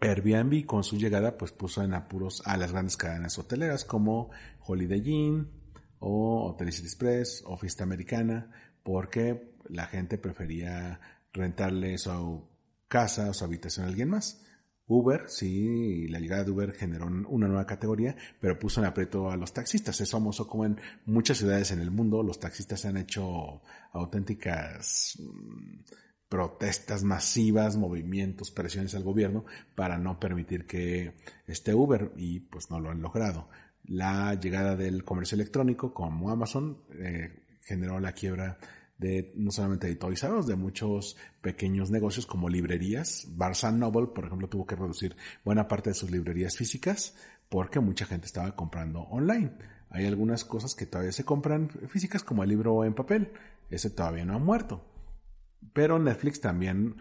[0.00, 4.30] Airbnb con su llegada pues puso en apuros a las grandes cadenas hoteleras como
[4.60, 5.50] Holiday Inn
[5.98, 8.50] o Hoteles Express o Fiesta Americana
[8.82, 10.98] porque la gente prefería
[11.34, 12.48] rentarle su
[12.88, 14.42] casa o su habitación a alguien más.
[14.88, 19.36] Uber, sí, la llegada de Uber generó una nueva categoría, pero puso en aprieto a
[19.36, 20.00] los taxistas.
[20.00, 23.60] Es famoso como en muchas ciudades en el mundo los taxistas han hecho
[23.92, 25.80] auténticas mm,
[26.28, 31.14] protestas masivas, movimientos, presiones al gobierno para no permitir que
[31.46, 33.48] esté Uber y pues no lo han logrado.
[33.84, 38.58] La llegada del comercio electrónico como Amazon eh, generó la quiebra
[38.98, 43.26] de no solamente de Toys de muchos pequeños negocios como librerías.
[43.30, 47.14] Barnes Noble, por ejemplo, tuvo que reducir buena parte de sus librerías físicas
[47.48, 49.52] porque mucha gente estaba comprando online.
[49.90, 53.32] Hay algunas cosas que todavía se compran físicas como el libro en papel.
[53.70, 54.84] Ese todavía no ha muerto.
[55.72, 56.96] Pero Netflix también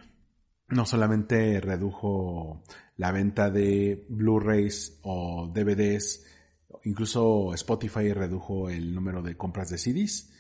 [0.70, 2.64] no solamente redujo
[2.96, 6.26] la venta de Blu-rays o DVDs,
[6.84, 10.34] incluso Spotify redujo el número de compras de CDs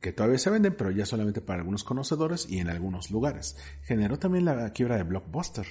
[0.00, 3.56] que todavía se venden, pero ya solamente para algunos conocedores y en algunos lugares.
[3.82, 5.66] Generó también la quiebra de Blockbuster.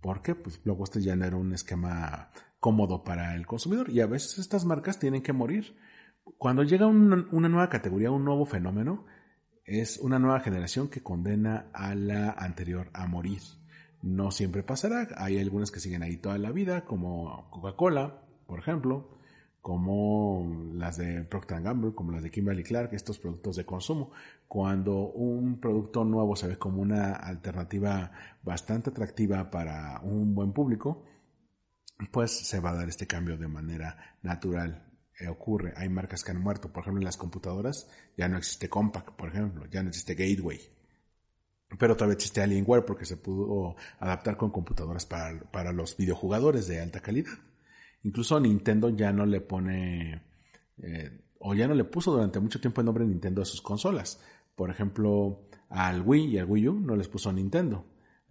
[0.00, 4.38] porque Pues Blockbuster ya no era un esquema cómodo para el consumidor y a veces
[4.38, 5.76] estas marcas tienen que morir.
[6.38, 9.06] Cuando llega una, una nueva categoría, un nuevo fenómeno,
[9.64, 13.40] es una nueva generación que condena a la anterior a morir.
[14.02, 19.19] No siempre pasará, hay algunas que siguen ahí toda la vida, como Coca-Cola, por ejemplo,
[19.60, 24.10] como las de Procter Gamble, como las de Kimberly Clark, estos productos de consumo.
[24.48, 28.10] Cuando un producto nuevo se ve como una alternativa
[28.42, 31.04] bastante atractiva para un buen público,
[32.10, 34.86] pues se va a dar este cambio de manera natural.
[35.18, 38.70] Eh, ocurre, hay marcas que han muerto, por ejemplo en las computadoras ya no existe
[38.70, 40.60] Compaq, por ejemplo, ya no existe Gateway,
[41.78, 46.80] pero todavía existe Alienware porque se pudo adaptar con computadoras para, para los videojugadores de
[46.80, 47.32] alta calidad.
[48.02, 50.22] Incluso Nintendo ya no le pone,
[50.82, 54.20] eh, o ya no le puso durante mucho tiempo el nombre Nintendo a sus consolas.
[54.54, 57.84] Por ejemplo, al Wii y al Wii U no les puso Nintendo.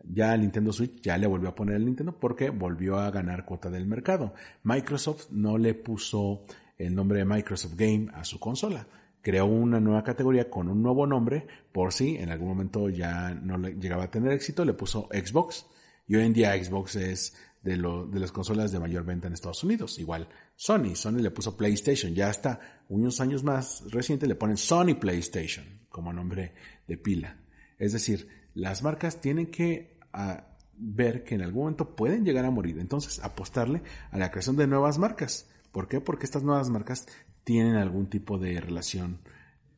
[0.03, 3.45] Ya al Nintendo Switch ya le volvió a poner el Nintendo porque volvió a ganar
[3.45, 4.34] cuota del mercado.
[4.63, 6.45] Microsoft no le puso
[6.78, 8.88] el nombre de Microsoft Game a su consola.
[9.22, 13.57] Creó una nueva categoría con un nuevo nombre por si en algún momento ya no
[13.57, 15.65] le llegaba a tener éxito, le puso Xbox.
[16.07, 19.64] Y hoy en día Xbox es de, de las consolas de mayor venta en Estados
[19.64, 19.99] Unidos.
[19.99, 24.95] Igual Sony, Sony le puso PlayStation, ya hasta unos años más recientes le ponen Sony
[24.99, 26.53] PlayStation como nombre
[26.88, 27.38] de pila.
[27.78, 30.47] Es decir, las marcas tienen que ah,
[30.78, 34.68] ver que en algún momento pueden llegar a morir, entonces apostarle a la creación de
[34.68, 35.49] nuevas marcas.
[35.72, 36.01] ¿Por qué?
[36.01, 37.07] Porque estas nuevas marcas
[37.43, 39.22] tienen algún tipo de relación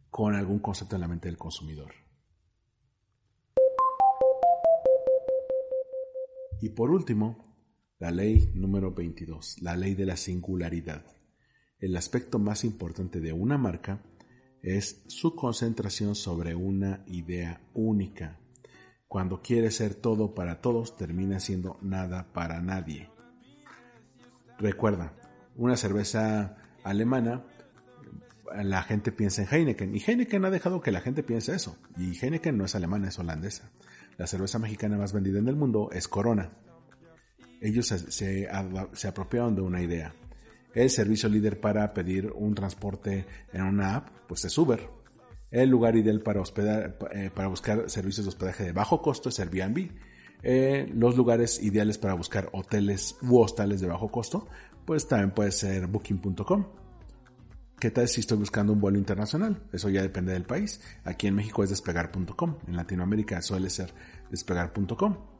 [0.10, 1.94] con algún concepto en la mente del consumidor.
[6.62, 7.51] Y por último,
[8.02, 11.06] la ley número 22, la ley de la singularidad.
[11.78, 14.02] El aspecto más importante de una marca
[14.64, 18.40] es su concentración sobre una idea única.
[19.08, 23.12] Cuando quiere ser todo para todos, termina siendo nada para nadie.
[24.58, 25.14] Recuerda,
[25.56, 27.46] una cerveza alemana,
[28.64, 32.18] la gente piensa en Heineken, y Heineken ha dejado que la gente piense eso, y
[32.18, 33.70] Heineken no es alemana, es holandesa.
[34.18, 36.50] La cerveza mexicana más vendida en el mundo es Corona
[37.62, 38.50] ellos se,
[39.08, 40.14] apropiaron de una idea.
[40.74, 44.90] El servicio líder para pedir un transporte en una app, pues es Uber.
[45.52, 49.40] El lugar ideal para, hospedar, eh, para buscar servicios de hospedaje de bajo costo es
[49.40, 49.92] Airbnb.
[50.44, 54.48] Eh, los lugares ideales para buscar hoteles u hostales de bajo costo,
[54.86, 56.66] pues también puede ser booking.com.
[57.80, 59.64] ¿Qué tal si estoy buscando un vuelo internacional?
[59.74, 60.82] Eso ya depende del país.
[61.04, 62.58] Aquí en México es despegar.com.
[62.68, 63.94] En Latinoamérica suele ser
[64.30, 65.31] despegar.com.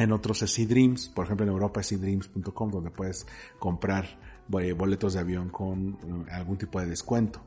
[0.00, 3.26] En otros es por ejemplo en Europa es eDreams.com donde puedes
[3.58, 4.06] comprar
[4.58, 7.42] eh, boletos de avión con eh, algún tipo de descuento.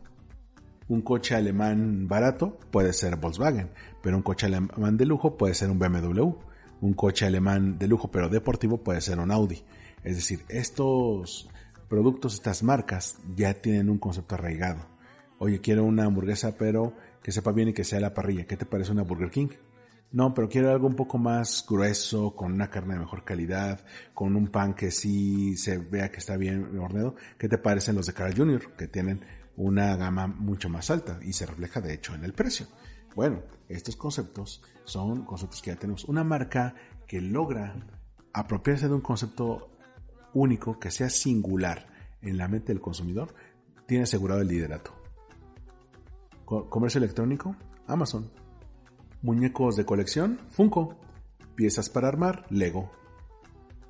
[0.87, 3.71] Un coche alemán barato puede ser Volkswagen,
[4.03, 6.31] pero un coche alemán de lujo puede ser un BMW.
[6.81, 9.63] Un coche alemán de lujo pero deportivo puede ser un Audi.
[10.03, 11.49] Es decir, estos
[11.89, 14.85] productos, estas marcas ya tienen un concepto arraigado.
[15.39, 16.93] Oye, quiero una hamburguesa pero
[17.23, 18.45] que sepa bien y que sea la parrilla.
[18.45, 19.49] ¿Qué te parece una Burger King?
[20.13, 23.83] No, pero quiero algo un poco más grueso, con una carne de mejor calidad,
[24.13, 27.15] con un pan que sí se vea que está bien horneado.
[27.39, 29.25] ¿Qué te parecen los de Carl Jr., que tienen
[29.57, 32.67] una gama mucho más alta y se refleja de hecho en el precio?
[33.15, 36.05] Bueno, estos conceptos son conceptos que ya tenemos.
[36.05, 36.75] Una marca
[37.07, 37.75] que logra
[38.33, 39.71] apropiarse de un concepto
[40.35, 41.87] único, que sea singular
[42.21, 43.33] en la mente del consumidor,
[43.87, 44.93] tiene asegurado el liderato.
[46.45, 47.55] Comercio electrónico,
[47.87, 48.42] Amazon.
[49.23, 50.95] Muñecos de colección, Funko.
[51.55, 52.91] Piezas para armar, Lego.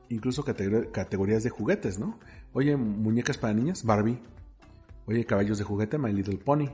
[0.09, 2.19] Incluso categorías de juguetes, ¿no?
[2.53, 4.21] Oye, muñecas para niñas, Barbie.
[5.07, 6.67] Oye, caballos de juguete, My Little Pony.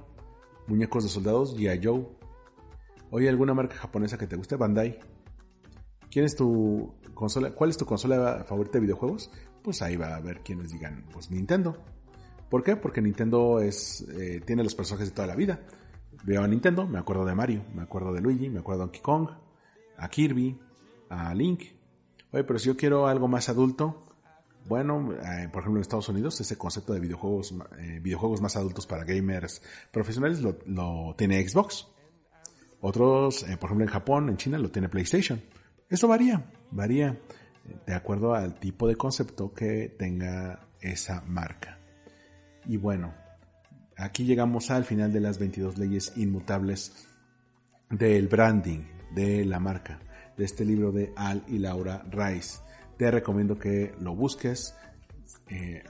[0.68, 1.80] Muñecos de soldados, G.I.
[1.82, 2.05] Joe.
[3.12, 4.57] Oye, ¿alguna marca japonesa que te guste?
[4.57, 4.99] Bandai.
[6.12, 7.51] ¿Quién es tu consola?
[7.51, 9.32] ¿Cuál es tu consola favorita de videojuegos?
[9.64, 11.78] Pues ahí va a haber quienes digan, pues Nintendo.
[12.49, 12.76] ¿Por qué?
[12.76, 15.62] Porque Nintendo es, eh, tiene los personajes de toda la vida.
[16.24, 19.01] Veo a Nintendo, me acuerdo de Mario, me acuerdo de Luigi, me acuerdo de Donkey
[19.01, 19.30] Kong,
[19.97, 20.59] a Kirby,
[21.09, 21.63] a Link.
[22.32, 24.03] Oye, pero si yo quiero algo más adulto,
[24.67, 28.86] bueno, eh, por ejemplo en Estados Unidos ese concepto de videojuegos, eh, videojuegos más adultos
[28.86, 29.61] para gamers
[29.91, 31.88] profesionales lo, tiene Xbox.
[32.82, 35.41] Otros, por ejemplo en Japón, en China lo tiene PlayStation.
[35.89, 37.20] Esto varía, varía
[37.86, 41.80] de acuerdo al tipo de concepto que tenga esa marca.
[42.65, 43.13] Y bueno,
[43.99, 47.07] aquí llegamos al final de las 22 leyes inmutables
[47.89, 48.79] del branding
[49.13, 49.99] de la marca,
[50.37, 52.59] de este libro de Al y Laura Rice.
[52.97, 54.75] Te recomiendo que lo busques.
[55.47, 55.83] Eh,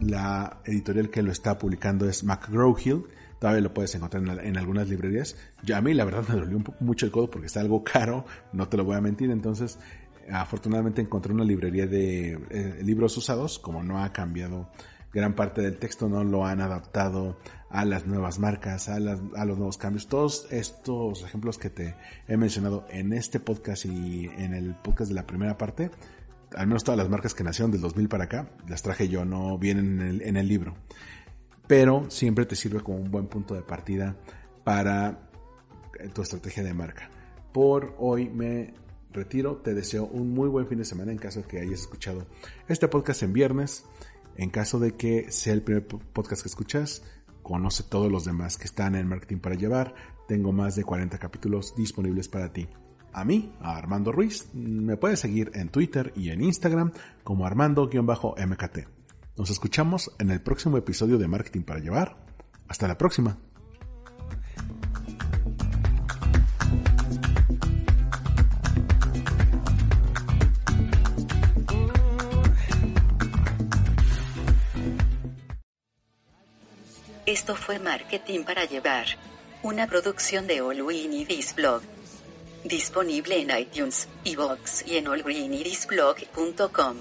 [0.00, 3.04] la editorial que lo está publicando es McGraw Hill.
[3.38, 5.36] Todavía lo puedes encontrar en, algunas librerías.
[5.62, 8.68] Yo, a mí la verdad me dolió mucho el codo porque está algo caro, no
[8.68, 9.30] te lo voy a mentir.
[9.30, 9.78] Entonces,
[10.30, 14.70] afortunadamente encontré una librería de eh, libros usados, como no ha cambiado
[15.12, 17.36] gran parte del texto no lo han adaptado
[17.70, 20.08] a las nuevas marcas, a, los nuevos cambios.
[20.08, 21.94] Todos estos ejemplos que te
[22.28, 25.90] he mencionado en este podcast y en el podcast de la primera parte,
[26.54, 29.58] al menos todas las marcas que nacieron del 2000 para acá, las traje yo, no
[29.58, 30.74] vienen en el, en el libro.
[31.66, 34.16] Pero siempre te sirve como un buen punto de partida
[34.64, 35.30] para
[36.12, 37.08] tu estrategia de marca.
[37.52, 38.74] Por hoy me
[39.12, 42.26] retiro, te deseo un muy buen fin de semana en caso de que hayas escuchado
[42.68, 43.84] este podcast en viernes.
[44.36, 47.02] En caso de que sea el primer podcast que escuchas,
[47.42, 49.94] conoce todos los demás que están en Marketing para Llevar.
[50.28, 52.68] Tengo más de 40 capítulos disponibles para ti.
[53.12, 56.92] A mí, a Armando Ruiz, me puedes seguir en Twitter y en Instagram
[57.24, 58.78] como Armando-MKT.
[59.36, 62.16] Nos escuchamos en el próximo episodio de Marketing para Llevar.
[62.68, 63.51] Hasta la próxima.
[77.32, 79.06] Esto fue Marketing para Llevar.
[79.62, 81.24] Una producción de All y
[81.56, 81.80] Blog.
[82.62, 86.96] Disponible en iTunes, iVoox y en allgreenidisblog.com.